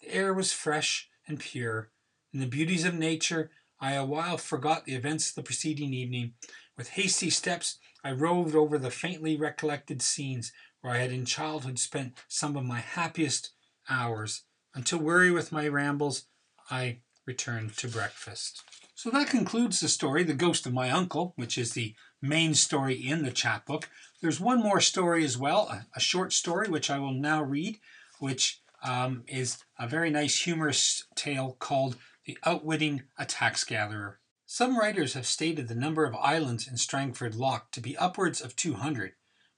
The 0.00 0.14
air 0.14 0.32
was 0.32 0.52
fresh 0.52 1.08
and 1.26 1.38
pure. 1.38 1.90
In 2.32 2.40
the 2.40 2.46
beauties 2.46 2.84
of 2.84 2.94
nature, 2.94 3.50
I 3.80 3.92
awhile 3.92 4.38
forgot 4.38 4.84
the 4.84 4.94
events 4.94 5.28
of 5.28 5.34
the 5.34 5.42
preceding 5.42 5.92
evening. 5.92 6.34
With 6.76 6.90
hasty 6.90 7.30
steps, 7.30 7.78
I 8.04 8.10
roved 8.10 8.54
over 8.54 8.78
the 8.78 8.90
faintly 8.90 9.36
recollected 9.36 10.02
scenes 10.02 10.52
where 10.80 10.94
I 10.94 10.98
had 10.98 11.12
in 11.12 11.24
childhood 11.24 11.78
spent 11.78 12.18
some 12.28 12.56
of 12.56 12.64
my 12.64 12.80
happiest 12.80 13.50
hours, 13.88 14.42
until 14.74 14.98
weary 14.98 15.30
with 15.30 15.52
my 15.52 15.68
rambles, 15.68 16.24
I 16.70 16.98
returned 17.26 17.76
to 17.76 17.88
breakfast. 17.88 18.62
So 18.94 19.10
that 19.10 19.28
concludes 19.28 19.80
the 19.80 19.88
story, 19.88 20.22
The 20.22 20.34
Ghost 20.34 20.66
of 20.66 20.72
My 20.72 20.90
Uncle, 20.90 21.32
which 21.36 21.56
is 21.56 21.72
the 21.72 21.94
main 22.20 22.54
story 22.54 22.94
in 22.94 23.22
the 23.22 23.30
chapbook. 23.30 23.88
There's 24.20 24.40
one 24.40 24.60
more 24.60 24.80
story 24.80 25.24
as 25.24 25.36
well, 25.38 25.68
a, 25.68 25.86
a 25.96 26.00
short 26.00 26.32
story, 26.32 26.68
which 26.68 26.90
I 26.90 26.98
will 26.98 27.12
now 27.12 27.42
read, 27.42 27.78
which 28.18 28.60
um, 28.82 29.24
is 29.26 29.58
a 29.78 29.86
very 29.86 30.10
nice 30.10 30.42
humorous 30.42 31.04
tale 31.14 31.56
called 31.58 31.96
The 32.26 32.38
Outwitting 32.44 33.02
a 33.18 33.24
Tax 33.24 33.64
Gatherer. 33.64 34.18
Some 34.54 34.78
writers 34.78 35.14
have 35.14 35.24
stated 35.26 35.68
the 35.68 35.74
number 35.74 36.04
of 36.04 36.14
islands 36.14 36.68
in 36.68 36.76
Strangford 36.76 37.34
Lough 37.34 37.62
to 37.72 37.80
be 37.80 37.96
upwards 37.96 38.42
of 38.42 38.54
200, 38.54 39.14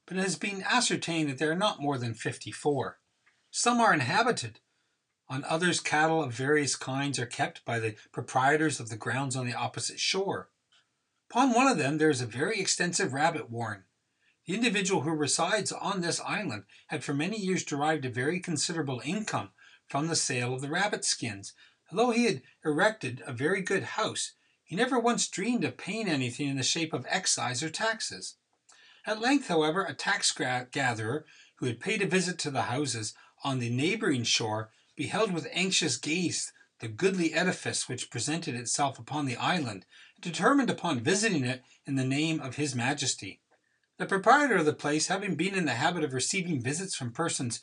but 0.06 0.16
it 0.16 0.20
has 0.20 0.36
been 0.36 0.62
ascertained 0.62 1.28
that 1.28 1.38
there 1.38 1.50
are 1.50 1.56
not 1.56 1.82
more 1.82 1.98
than 1.98 2.14
54. 2.14 3.00
Some 3.50 3.80
are 3.80 3.92
inhabited. 3.92 4.60
On 5.28 5.42
others, 5.48 5.80
cattle 5.80 6.22
of 6.22 6.32
various 6.32 6.76
kinds 6.76 7.18
are 7.18 7.26
kept 7.26 7.64
by 7.64 7.80
the 7.80 7.96
proprietors 8.12 8.78
of 8.78 8.88
the 8.88 8.96
grounds 8.96 9.34
on 9.34 9.46
the 9.46 9.52
opposite 9.52 9.98
shore. 9.98 10.50
Upon 11.28 11.52
one 11.52 11.66
of 11.66 11.76
them 11.76 11.98
there 11.98 12.08
is 12.08 12.20
a 12.20 12.26
very 12.26 12.60
extensive 12.60 13.12
rabbit 13.12 13.50
warren. 13.50 13.86
The 14.46 14.54
individual 14.54 15.00
who 15.00 15.10
resides 15.10 15.72
on 15.72 16.02
this 16.02 16.20
island 16.20 16.66
had 16.86 17.02
for 17.02 17.14
many 17.14 17.36
years 17.36 17.64
derived 17.64 18.04
a 18.04 18.10
very 18.10 18.38
considerable 18.38 19.02
income 19.04 19.50
from 19.88 20.06
the 20.06 20.14
sale 20.14 20.54
of 20.54 20.60
the 20.60 20.70
rabbit 20.70 21.04
skins. 21.04 21.52
Although 21.90 22.12
he 22.12 22.26
had 22.26 22.42
erected 22.64 23.24
a 23.26 23.32
very 23.32 23.60
good 23.60 23.82
house, 23.82 24.34
he 24.64 24.74
never 24.74 24.98
once 24.98 25.28
dreamed 25.28 25.64
of 25.64 25.76
paying 25.76 26.08
anything 26.08 26.48
in 26.48 26.56
the 26.56 26.62
shape 26.62 26.92
of 26.92 27.06
excise 27.08 27.62
or 27.62 27.70
taxes. 27.70 28.36
At 29.06 29.20
length, 29.20 29.48
however, 29.48 29.84
a 29.84 29.94
tax 29.94 30.32
gatherer 30.32 31.26
who 31.56 31.66
had 31.66 31.80
paid 31.80 32.02
a 32.02 32.06
visit 32.06 32.38
to 32.40 32.50
the 32.50 32.62
houses 32.62 33.14
on 33.42 33.58
the 33.58 33.70
neighboring 33.70 34.24
shore 34.24 34.70
beheld 34.96 35.32
with 35.32 35.46
anxious 35.52 35.96
gaze 35.96 36.52
the 36.80 36.88
goodly 36.88 37.32
edifice 37.32 37.88
which 37.88 38.10
presented 38.10 38.54
itself 38.54 38.98
upon 38.98 39.26
the 39.26 39.36
island, 39.36 39.86
and 40.16 40.22
determined 40.22 40.70
upon 40.70 41.00
visiting 41.00 41.44
it 41.44 41.62
in 41.86 41.94
the 41.94 42.04
name 42.04 42.40
of 42.40 42.56
his 42.56 42.74
majesty. 42.74 43.40
The 43.98 44.06
proprietor 44.06 44.56
of 44.56 44.66
the 44.66 44.72
place, 44.72 45.06
having 45.06 45.36
been 45.36 45.54
in 45.54 45.66
the 45.66 45.74
habit 45.74 46.02
of 46.02 46.12
receiving 46.12 46.60
visits 46.60 46.96
from 46.96 47.12
persons 47.12 47.60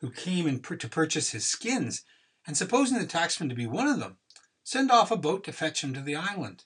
who 0.00 0.10
came 0.10 0.46
in 0.46 0.60
to 0.60 0.88
purchase 0.88 1.30
his 1.30 1.46
skins, 1.46 2.04
and 2.46 2.56
supposing 2.56 2.98
the 2.98 3.06
taxman 3.06 3.48
to 3.48 3.54
be 3.54 3.66
one 3.66 3.88
of 3.88 3.98
them, 3.98 4.18
sent 4.64 4.90
off 4.90 5.10
a 5.10 5.16
boat 5.16 5.44
to 5.44 5.52
fetch 5.52 5.82
him 5.82 5.92
to 5.94 6.00
the 6.00 6.16
island. 6.16 6.64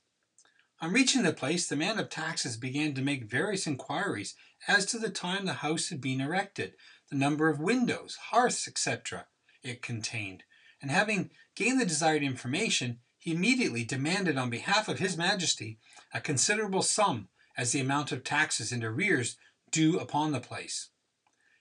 On 0.80 0.92
reaching 0.92 1.22
the 1.22 1.32
place, 1.32 1.66
the 1.66 1.76
man 1.76 1.98
of 1.98 2.10
taxes 2.10 2.56
began 2.56 2.94
to 2.94 3.02
make 3.02 3.30
various 3.30 3.66
inquiries 3.66 4.34
as 4.68 4.84
to 4.86 4.98
the 4.98 5.08
time 5.08 5.46
the 5.46 5.54
house 5.54 5.88
had 5.88 6.00
been 6.00 6.20
erected, 6.20 6.74
the 7.10 7.16
number 7.16 7.48
of 7.48 7.60
windows, 7.60 8.16
hearths, 8.30 8.68
etc., 8.68 9.26
it 9.62 9.80
contained, 9.80 10.44
and 10.82 10.90
having 10.90 11.30
gained 11.54 11.80
the 11.80 11.86
desired 11.86 12.22
information, 12.22 12.98
he 13.18 13.32
immediately 13.32 13.84
demanded 13.84 14.36
on 14.36 14.50
behalf 14.50 14.88
of 14.88 14.98
His 14.98 15.16
Majesty 15.16 15.78
a 16.12 16.20
considerable 16.20 16.82
sum 16.82 17.28
as 17.56 17.72
the 17.72 17.80
amount 17.80 18.12
of 18.12 18.22
taxes 18.22 18.70
and 18.70 18.84
arrears 18.84 19.36
due 19.70 19.98
upon 19.98 20.32
the 20.32 20.40
place. 20.40 20.90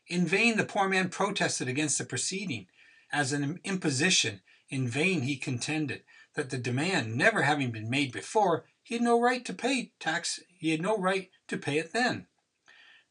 In 0.08 0.28
vain 0.28 0.58
the 0.58 0.66
poor 0.66 0.88
man 0.88 1.10
protested 1.10 1.68
against 1.68 1.98
the 1.98 2.06
proceeding 2.06 2.68
as 3.12 3.34
an 3.34 3.60
imposition. 3.64 4.42
In 4.70 4.88
vain 4.88 5.22
he 5.22 5.38
contended 5.38 6.04
that 6.36 6.50
the 6.50 6.58
demand 6.58 7.16
never 7.16 7.44
having 7.44 7.72
been 7.72 7.90
made 7.90 8.12
before, 8.12 8.66
he 8.84 8.96
had 8.96 9.02
no 9.02 9.20
right 9.20 9.44
to 9.46 9.54
pay 9.54 9.92
tax. 10.00 10.40
He 10.48 10.72
had 10.72 10.82
no 10.82 10.98
right 10.98 11.30
to 11.48 11.58
pay 11.58 11.80
it 11.80 11.92
then. 11.92 12.28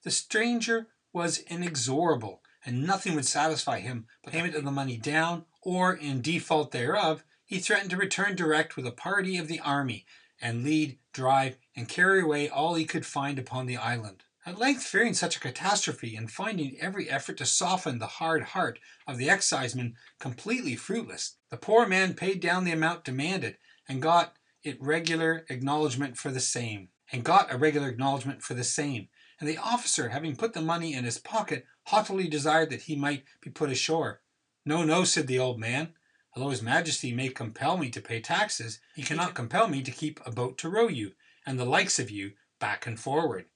The 0.02 0.10
stranger 0.10 0.88
was 1.12 1.38
inexorable, 1.38 2.42
and 2.64 2.86
nothing 2.86 3.14
would 3.14 3.26
satisfy 3.26 3.80
him 3.80 4.06
but 4.22 4.32
payment 4.32 4.54
of 4.54 4.64
the 4.64 4.70
money 4.70 4.96
down, 4.96 5.46
or, 5.62 5.94
in 5.94 6.20
default 6.20 6.72
thereof, 6.72 7.24
he 7.44 7.58
threatened 7.58 7.90
to 7.90 7.96
return 7.96 8.36
direct 8.36 8.76
with 8.76 8.86
a 8.86 8.90
party 8.90 9.36
of 9.38 9.48
the 9.48 9.60
army, 9.60 10.06
and 10.40 10.64
lead, 10.64 10.98
drive, 11.12 11.56
and 11.74 11.88
carry 11.88 12.20
away 12.20 12.48
all 12.48 12.74
he 12.74 12.84
could 12.84 13.06
find 13.06 13.38
upon 13.38 13.66
the 13.66 13.76
island. 13.76 14.24
At 14.46 14.58
length, 14.58 14.84
fearing 14.84 15.14
such 15.14 15.36
a 15.36 15.40
catastrophe, 15.40 16.16
and 16.16 16.30
finding 16.30 16.78
every 16.78 17.08
effort 17.08 17.38
to 17.38 17.46
soften 17.46 17.98
the 17.98 18.06
hard 18.06 18.42
heart 18.42 18.78
of 19.06 19.16
the 19.16 19.30
exciseman 19.30 19.96
completely 20.18 20.76
fruitless, 20.76 21.36
the 21.48 21.56
poor 21.56 21.86
man 21.86 22.12
paid 22.12 22.40
down 22.40 22.64
the 22.64 22.72
amount 22.72 23.04
demanded, 23.04 23.56
and 23.88 24.02
got 24.02 24.36
it 24.62 24.76
regular 24.82 25.46
acknowledgment 25.48 26.18
for 26.18 26.30
the 26.30 26.40
same, 26.40 26.90
and 27.10 27.24
got 27.24 27.50
a 27.50 27.56
regular 27.56 27.88
acknowledgment 27.88 28.42
for 28.42 28.52
the 28.52 28.64
same, 28.64 29.08
and 29.40 29.48
the 29.48 29.56
officer, 29.56 30.10
having 30.10 30.36
put 30.36 30.52
the 30.52 30.60
money 30.60 30.92
in 30.92 31.04
his 31.04 31.18
pocket, 31.18 31.64
haughtily 31.84 32.28
desired 32.28 32.68
that 32.68 32.82
he 32.82 32.96
might 32.96 33.24
be 33.40 33.48
put 33.48 33.70
ashore. 33.70 34.20
No, 34.66 34.84
no, 34.84 35.04
said 35.04 35.26
the 35.26 35.38
old 35.38 35.58
man. 35.58 35.94
Although 36.36 36.50
his 36.50 36.60
majesty 36.60 37.14
may 37.14 37.30
compel 37.30 37.78
me 37.78 37.88
to 37.88 38.00
pay 38.02 38.20
taxes, 38.20 38.78
he 38.94 39.02
cannot 39.02 39.34
compel 39.40 39.68
me 39.68 39.82
to 39.82 39.90
keep 39.90 40.20
a 40.26 40.30
boat 40.30 40.58
to 40.58 40.68
row 40.68 40.88
you, 40.88 41.12
and 41.46 41.58
the 41.58 41.64
likes 41.64 41.98
of 41.98 42.10
you, 42.10 42.32
back 42.60 42.86
and 42.86 43.00
forward. 43.00 43.46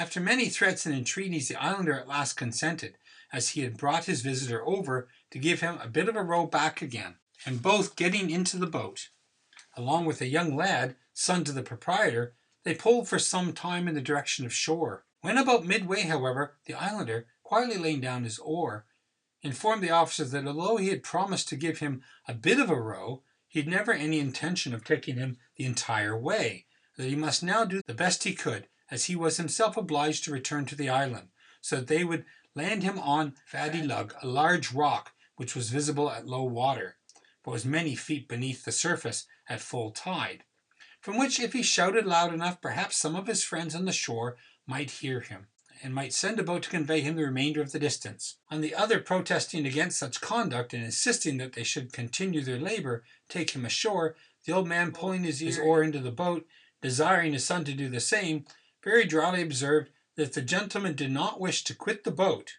After 0.00 0.18
many 0.18 0.48
threats 0.48 0.86
and 0.86 0.94
entreaties, 0.94 1.48
the 1.48 1.62
islander 1.62 1.92
at 1.92 2.08
last 2.08 2.32
consented, 2.32 2.96
as 3.34 3.50
he 3.50 3.60
had 3.60 3.76
brought 3.76 4.06
his 4.06 4.22
visitor 4.22 4.66
over 4.66 5.10
to 5.30 5.38
give 5.38 5.60
him 5.60 5.76
a 5.76 5.88
bit 5.88 6.08
of 6.08 6.16
a 6.16 6.22
row 6.22 6.46
back 6.46 6.80
again, 6.80 7.16
and 7.44 7.60
both 7.60 7.96
getting 7.96 8.30
into 8.30 8.56
the 8.56 8.66
boat, 8.66 9.10
along 9.76 10.06
with 10.06 10.22
a 10.22 10.26
young 10.26 10.56
lad, 10.56 10.96
son 11.12 11.44
to 11.44 11.52
the 11.52 11.62
proprietor, 11.62 12.34
they 12.64 12.74
pulled 12.74 13.10
for 13.10 13.18
some 13.18 13.52
time 13.52 13.86
in 13.86 13.94
the 13.94 14.00
direction 14.00 14.46
of 14.46 14.54
shore. 14.54 15.04
When 15.20 15.36
about 15.36 15.66
midway, 15.66 16.04
however, 16.04 16.56
the 16.64 16.72
islander, 16.72 17.26
quietly 17.42 17.76
laying 17.76 18.00
down 18.00 18.24
his 18.24 18.38
oar, 18.38 18.86
informed 19.42 19.82
the 19.82 19.90
officer 19.90 20.24
that 20.24 20.46
although 20.46 20.78
he 20.78 20.88
had 20.88 21.02
promised 21.02 21.50
to 21.50 21.56
give 21.56 21.80
him 21.80 22.02
a 22.26 22.32
bit 22.32 22.58
of 22.58 22.70
a 22.70 22.80
row, 22.80 23.22
he 23.46 23.60
had 23.60 23.68
never 23.68 23.92
any 23.92 24.18
intention 24.18 24.72
of 24.72 24.82
taking 24.82 25.16
him 25.16 25.36
the 25.56 25.66
entire 25.66 26.16
way, 26.16 26.64
that 26.96 27.04
he 27.04 27.16
must 27.16 27.42
now 27.42 27.66
do 27.66 27.82
the 27.86 27.92
best 27.92 28.24
he 28.24 28.32
could, 28.32 28.66
as 28.90 29.04
he 29.04 29.16
was 29.16 29.36
himself 29.36 29.76
obliged 29.76 30.24
to 30.24 30.32
return 30.32 30.64
to 30.66 30.74
the 30.74 30.88
island, 30.88 31.28
so 31.60 31.76
that 31.76 31.86
they 31.86 32.04
would 32.04 32.24
land 32.54 32.82
him 32.82 32.98
on 32.98 33.34
Faddy 33.46 33.82
Lug, 33.82 34.14
a 34.22 34.26
large 34.26 34.72
rock 34.72 35.12
which 35.36 35.54
was 35.54 35.70
visible 35.70 36.10
at 36.10 36.26
low 36.26 36.42
water, 36.42 36.96
but 37.44 37.52
was 37.52 37.64
many 37.64 37.94
feet 37.94 38.28
beneath 38.28 38.64
the 38.64 38.72
surface 38.72 39.26
at 39.48 39.60
full 39.60 39.90
tide, 39.90 40.44
from 41.00 41.16
which 41.16 41.40
if 41.40 41.52
he 41.52 41.62
shouted 41.62 42.04
loud 42.04 42.34
enough, 42.34 42.60
perhaps 42.60 42.96
some 42.96 43.16
of 43.16 43.26
his 43.26 43.42
friends 43.42 43.74
on 43.74 43.84
the 43.84 43.92
shore 43.92 44.36
might 44.66 44.90
hear 44.90 45.20
him, 45.20 45.46
and 45.82 45.94
might 45.94 46.12
send 46.12 46.38
a 46.38 46.42
boat 46.42 46.62
to 46.64 46.70
convey 46.70 47.00
him 47.00 47.16
the 47.16 47.24
remainder 47.24 47.62
of 47.62 47.72
the 47.72 47.78
distance. 47.78 48.36
On 48.50 48.60
the 48.60 48.74
other 48.74 49.00
protesting 49.00 49.64
against 49.64 49.98
such 49.98 50.20
conduct, 50.20 50.74
and 50.74 50.84
insisting 50.84 51.38
that 51.38 51.54
they 51.54 51.64
should 51.64 51.92
continue 51.92 52.42
their 52.42 52.60
labour, 52.60 53.02
take 53.28 53.50
him 53.50 53.64
ashore, 53.64 54.16
the 54.44 54.52
old 54.52 54.68
man 54.68 54.92
pulling 54.92 55.24
his, 55.24 55.40
his 55.40 55.58
oar 55.58 55.82
into 55.82 56.00
the 56.00 56.10
boat, 56.10 56.46
desiring 56.82 57.32
his 57.32 57.44
son 57.44 57.64
to 57.64 57.72
do 57.72 57.88
the 57.88 58.00
same, 58.00 58.44
very 58.82 59.04
dryly 59.04 59.42
observed 59.42 59.90
that 60.16 60.22
if 60.22 60.32
the 60.32 60.42
gentleman 60.42 60.94
did 60.94 61.10
not 61.10 61.40
wish 61.40 61.64
to 61.64 61.74
quit 61.74 62.04
the 62.04 62.10
boat, 62.10 62.56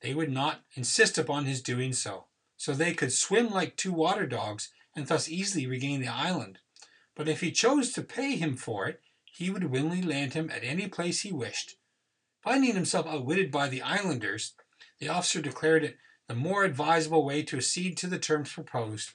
they 0.00 0.14
would 0.14 0.30
not 0.30 0.62
insist 0.74 1.18
upon 1.18 1.44
his 1.44 1.62
doing 1.62 1.92
so, 1.92 2.26
so 2.56 2.72
they 2.72 2.94
could 2.94 3.12
swim 3.12 3.50
like 3.50 3.76
two 3.76 3.92
water 3.92 4.26
dogs, 4.26 4.70
and 4.94 5.06
thus 5.06 5.28
easily 5.28 5.66
regain 5.66 6.00
the 6.00 6.08
island. 6.08 6.58
But 7.14 7.28
if 7.28 7.40
he 7.40 7.52
chose 7.52 7.92
to 7.92 8.02
pay 8.02 8.36
him 8.36 8.56
for 8.56 8.88
it, 8.88 9.00
he 9.24 9.50
would 9.50 9.64
willingly 9.64 10.02
land 10.02 10.34
him 10.34 10.50
at 10.50 10.64
any 10.64 10.88
place 10.88 11.20
he 11.20 11.32
wished. 11.32 11.76
Finding 12.42 12.74
himself 12.74 13.06
outwitted 13.06 13.50
by 13.50 13.68
the 13.68 13.82
islanders, 13.82 14.54
the 14.98 15.08
officer 15.08 15.40
declared 15.40 15.84
it 15.84 15.96
the 16.28 16.34
more 16.34 16.64
advisable 16.64 17.24
way 17.24 17.42
to 17.42 17.56
accede 17.56 17.96
to 17.98 18.06
the 18.06 18.18
terms 18.18 18.52
proposed, 18.52 19.10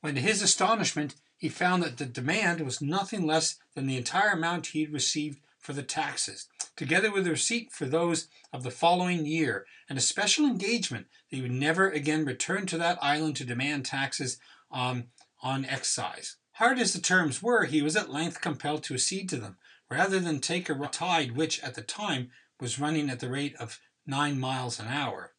when 0.00 0.14
to 0.14 0.20
his 0.20 0.42
astonishment 0.42 1.14
he 1.36 1.48
found 1.48 1.82
that 1.82 1.98
the 1.98 2.06
demand 2.06 2.60
was 2.60 2.80
nothing 2.80 3.26
less 3.26 3.58
than 3.74 3.86
the 3.86 3.96
entire 3.96 4.30
amount 4.30 4.68
he 4.68 4.82
had 4.82 4.92
received 4.92 5.40
for 5.62 5.72
the 5.72 5.82
taxes, 5.82 6.48
together 6.76 7.10
with 7.10 7.26
a 7.26 7.30
receipt 7.30 7.72
for 7.72 7.86
those 7.86 8.28
of 8.52 8.64
the 8.64 8.70
following 8.70 9.24
year, 9.24 9.64
and 9.88 9.96
a 9.96 10.02
special 10.02 10.44
engagement 10.44 11.06
that 11.30 11.36
he 11.36 11.42
would 11.42 11.52
never 11.52 11.88
again 11.88 12.24
return 12.26 12.66
to 12.66 12.76
that 12.76 12.98
island 13.00 13.36
to 13.36 13.44
demand 13.44 13.86
taxes 13.86 14.38
um, 14.70 15.04
on 15.40 15.64
excise. 15.64 16.36
Hard 16.56 16.78
as 16.78 16.92
the 16.92 17.00
terms 17.00 17.42
were, 17.42 17.64
he 17.64 17.80
was 17.80 17.96
at 17.96 18.10
length 18.10 18.40
compelled 18.40 18.82
to 18.84 18.94
accede 18.94 19.28
to 19.30 19.36
them, 19.36 19.56
rather 19.88 20.20
than 20.20 20.40
take 20.40 20.68
a 20.68 20.88
tide 20.88 21.36
which, 21.36 21.62
at 21.62 21.74
the 21.74 21.82
time, 21.82 22.30
was 22.60 22.78
running 22.78 23.08
at 23.08 23.20
the 23.20 23.30
rate 23.30 23.54
of 23.56 23.80
nine 24.06 24.38
miles 24.38 24.78
an 24.78 24.88
hour. 24.88 25.32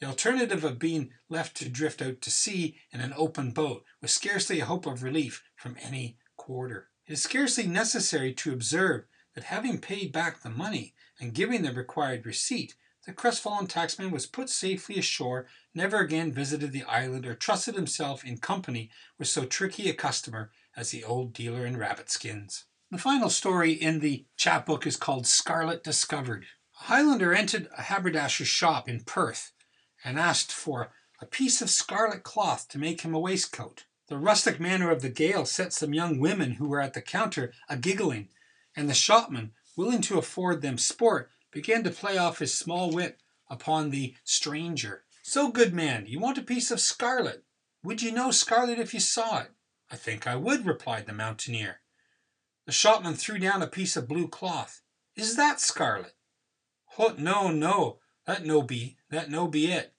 The 0.00 0.06
alternative 0.06 0.62
of 0.62 0.78
being 0.78 1.10
left 1.28 1.56
to 1.56 1.68
drift 1.68 2.02
out 2.02 2.20
to 2.20 2.30
sea 2.30 2.76
in 2.92 3.00
an 3.00 3.14
open 3.16 3.50
boat 3.50 3.84
with 4.00 4.10
scarcely 4.10 4.60
a 4.60 4.66
hope 4.66 4.86
of 4.86 5.02
relief 5.02 5.42
from 5.56 5.76
any 5.80 6.18
quarter. 6.36 6.90
It 7.06 7.14
is 7.14 7.22
scarcely 7.22 7.66
necessary 7.66 8.34
to 8.34 8.52
observe 8.52 9.06
that 9.36 9.44
having 9.44 9.78
paid 9.78 10.10
back 10.10 10.40
the 10.40 10.50
money 10.50 10.94
and 11.20 11.34
giving 11.34 11.62
the 11.62 11.70
required 11.70 12.26
receipt, 12.26 12.74
the 13.06 13.12
crestfallen 13.12 13.68
taxman 13.68 14.10
was 14.10 14.26
put 14.26 14.48
safely 14.48 14.98
ashore, 14.98 15.46
never 15.74 15.98
again 15.98 16.32
visited 16.32 16.72
the 16.72 16.82
island, 16.84 17.24
or 17.24 17.34
trusted 17.34 17.76
himself 17.76 18.24
in 18.24 18.38
company 18.38 18.90
with 19.18 19.28
so 19.28 19.44
tricky 19.44 19.88
a 19.88 19.94
customer 19.94 20.50
as 20.74 20.90
the 20.90 21.04
old 21.04 21.32
dealer 21.32 21.64
in 21.64 21.76
rabbit 21.76 22.10
skins. 22.10 22.64
The 22.90 22.98
final 22.98 23.28
story 23.28 23.72
in 23.72 24.00
the 24.00 24.24
chapbook 24.36 24.86
is 24.86 24.96
called 24.96 25.26
Scarlet 25.26 25.84
Discovered. 25.84 26.46
A 26.80 26.84
Highlander 26.84 27.34
entered 27.34 27.68
a 27.76 27.82
haberdasher's 27.82 28.48
shop 28.48 28.88
in 28.88 29.04
Perth 29.04 29.52
and 30.02 30.18
asked 30.18 30.50
for 30.50 30.92
a 31.20 31.26
piece 31.26 31.60
of 31.60 31.70
scarlet 31.70 32.22
cloth 32.22 32.68
to 32.68 32.78
make 32.78 33.02
him 33.02 33.14
a 33.14 33.20
waistcoat. 33.20 33.84
The 34.08 34.18
rustic 34.18 34.58
manner 34.58 34.90
of 34.90 35.02
the 35.02 35.08
Gael 35.10 35.44
set 35.44 35.72
some 35.72 35.92
young 35.92 36.20
women 36.20 36.52
who 36.52 36.68
were 36.68 36.80
at 36.80 36.94
the 36.94 37.02
counter 37.02 37.52
a 37.68 37.76
giggling, 37.76 38.28
and 38.76 38.88
the 38.88 38.94
shopman, 38.94 39.52
willing 39.76 40.02
to 40.02 40.18
afford 40.18 40.62
them 40.62 40.78
sport, 40.78 41.30
began 41.50 41.82
to 41.82 41.90
play 41.90 42.18
off 42.18 42.38
his 42.38 42.54
small 42.54 42.90
wit 42.90 43.18
upon 43.48 43.90
the 43.90 44.14
stranger. 44.22 45.04
So, 45.22 45.50
good 45.50 45.74
man, 45.74 46.04
you 46.06 46.20
want 46.20 46.38
a 46.38 46.42
piece 46.42 46.70
of 46.70 46.80
scarlet? 46.80 47.44
Would 47.82 48.02
you 48.02 48.12
know 48.12 48.30
scarlet 48.30 48.78
if 48.78 48.92
you 48.92 49.00
saw 49.00 49.40
it? 49.40 49.50
I 49.90 49.96
think 49.96 50.26
I 50.26 50.36
would, 50.36 50.66
replied 50.66 51.06
the 51.06 51.12
mountaineer. 51.12 51.80
The 52.66 52.72
shopman 52.72 53.14
threw 53.14 53.38
down 53.38 53.62
a 53.62 53.68
piece 53.68 53.96
of 53.96 54.08
blue 54.08 54.28
cloth. 54.28 54.82
Is 55.14 55.36
that 55.36 55.60
scarlet? 55.60 56.14
What? 56.96 57.18
No, 57.18 57.50
no, 57.50 58.00
that 58.26 58.44
no 58.44 58.62
be, 58.62 58.98
that 59.10 59.30
no 59.30 59.46
be 59.46 59.70
it. 59.70 59.94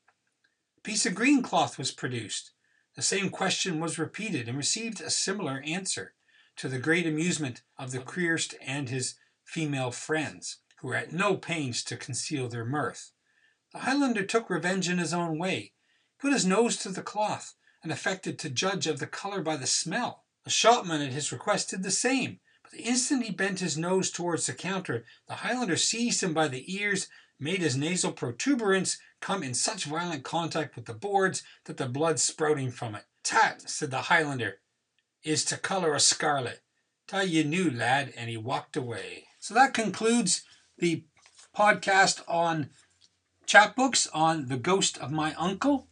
A 0.77 0.81
piece 0.81 1.05
of 1.05 1.15
green 1.15 1.41
cloth 1.41 1.77
was 1.77 1.91
produced. 1.91 2.51
The 2.95 3.01
same 3.01 3.29
question 3.29 3.79
was 3.79 3.99
repeated 3.99 4.47
and 4.47 4.57
received 4.57 5.01
a 5.01 5.09
similar 5.09 5.61
answer, 5.65 6.13
to 6.57 6.67
the 6.67 6.79
great 6.79 7.05
amusement 7.05 7.61
of 7.77 7.91
the 7.91 7.99
Creerst 7.99 8.55
and 8.61 8.89
his 8.89 9.15
female 9.43 9.91
friends, 9.91 10.57
who 10.79 10.87
were 10.87 10.95
at 10.95 11.13
no 11.13 11.37
pains 11.37 11.83
to 11.83 11.95
conceal 11.97 12.49
their 12.49 12.65
mirth. 12.65 13.11
The 13.73 13.79
Highlander 13.79 14.23
took 14.23 14.49
revenge 14.49 14.89
in 14.89 14.97
his 14.97 15.13
own 15.13 15.37
way, 15.37 15.73
put 16.19 16.33
his 16.33 16.45
nose 16.45 16.77
to 16.77 16.89
the 16.89 17.01
cloth, 17.01 17.53
and 17.83 17.91
affected 17.91 18.39
to 18.39 18.49
judge 18.49 18.87
of 18.87 18.99
the 18.99 19.07
colour 19.07 19.41
by 19.41 19.55
the 19.55 19.67
smell. 19.67 20.25
The 20.43 20.49
shopman 20.49 21.01
at 21.01 21.13
his 21.13 21.31
request 21.31 21.69
did 21.69 21.83
the 21.83 21.91
same, 21.91 22.39
but 22.63 22.71
the 22.71 22.83
instant 22.83 23.23
he 23.23 23.31
bent 23.31 23.59
his 23.59 23.77
nose 23.77 24.11
towards 24.11 24.45
the 24.45 24.53
counter, 24.53 25.05
the 25.27 25.35
Highlander 25.35 25.77
seized 25.77 26.23
him 26.23 26.33
by 26.33 26.47
the 26.47 26.73
ears, 26.73 27.07
made 27.39 27.61
his 27.61 27.77
nasal 27.77 28.11
protuberance 28.11 28.97
come 29.21 29.43
in 29.43 29.53
such 29.53 29.85
violent 29.85 30.23
contact 30.23 30.75
with 30.75 30.85
the 30.85 30.93
boards 30.93 31.43
that 31.65 31.77
the 31.77 31.87
blood 31.87 32.19
sprouting 32.19 32.71
from 32.71 32.95
it. 32.95 33.05
Tat, 33.23 33.69
said 33.69 33.91
the 33.91 34.03
Highlander, 34.03 34.59
is 35.27 35.43
to 35.45 35.57
colour 35.57 35.93
a 35.93 35.99
scarlet. 35.99 36.61
Ta 37.07 37.21
you 37.21 37.43
knew, 37.43 37.69
lad, 37.69 38.13
and 38.15 38.29
he 38.29 38.37
walked 38.37 38.77
away. 38.77 39.25
So 39.39 39.53
that 39.53 39.73
concludes 39.73 40.43
the 40.77 41.03
podcast 41.55 42.21
on 42.27 42.69
chapbooks 43.45 44.07
on 44.13 44.47
the 44.47 44.57
ghost 44.57 44.97
of 44.97 45.11
my 45.11 45.33
uncle. 45.35 45.87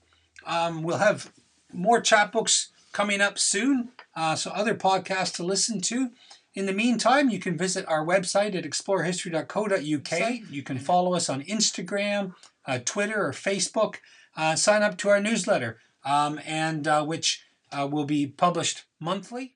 Um, 0.45 0.83
we'll 0.83 0.97
have 0.97 1.31
more 1.73 2.01
chapbooks 2.01 2.67
coming 2.91 3.21
up 3.21 3.37
soon, 3.37 3.89
uh, 4.15 4.35
so 4.35 4.51
other 4.51 4.75
podcasts 4.75 5.33
to 5.35 5.43
listen 5.43 5.81
to. 5.81 6.11
In 6.53 6.65
the 6.65 6.73
meantime, 6.73 7.29
you 7.29 7.39
can 7.39 7.57
visit 7.57 7.85
our 7.87 8.05
website 8.05 8.55
at 8.55 8.63
explorehistory.co.uk. 8.63 10.51
You 10.51 10.63
can 10.63 10.79
follow 10.79 11.13
us 11.13 11.29
on 11.29 11.43
Instagram, 11.43 12.33
uh, 12.65 12.79
Twitter, 12.85 13.25
or 13.25 13.31
Facebook. 13.31 13.95
Uh, 14.37 14.55
sign 14.55 14.81
up 14.81 14.97
to 14.99 15.09
our 15.09 15.19
newsletter, 15.19 15.79
um, 16.05 16.39
and 16.45 16.87
uh, 16.87 17.03
which 17.03 17.44
uh, 17.71 17.87
will 17.89 18.05
be 18.05 18.27
published 18.27 18.85
monthly. 18.99 19.53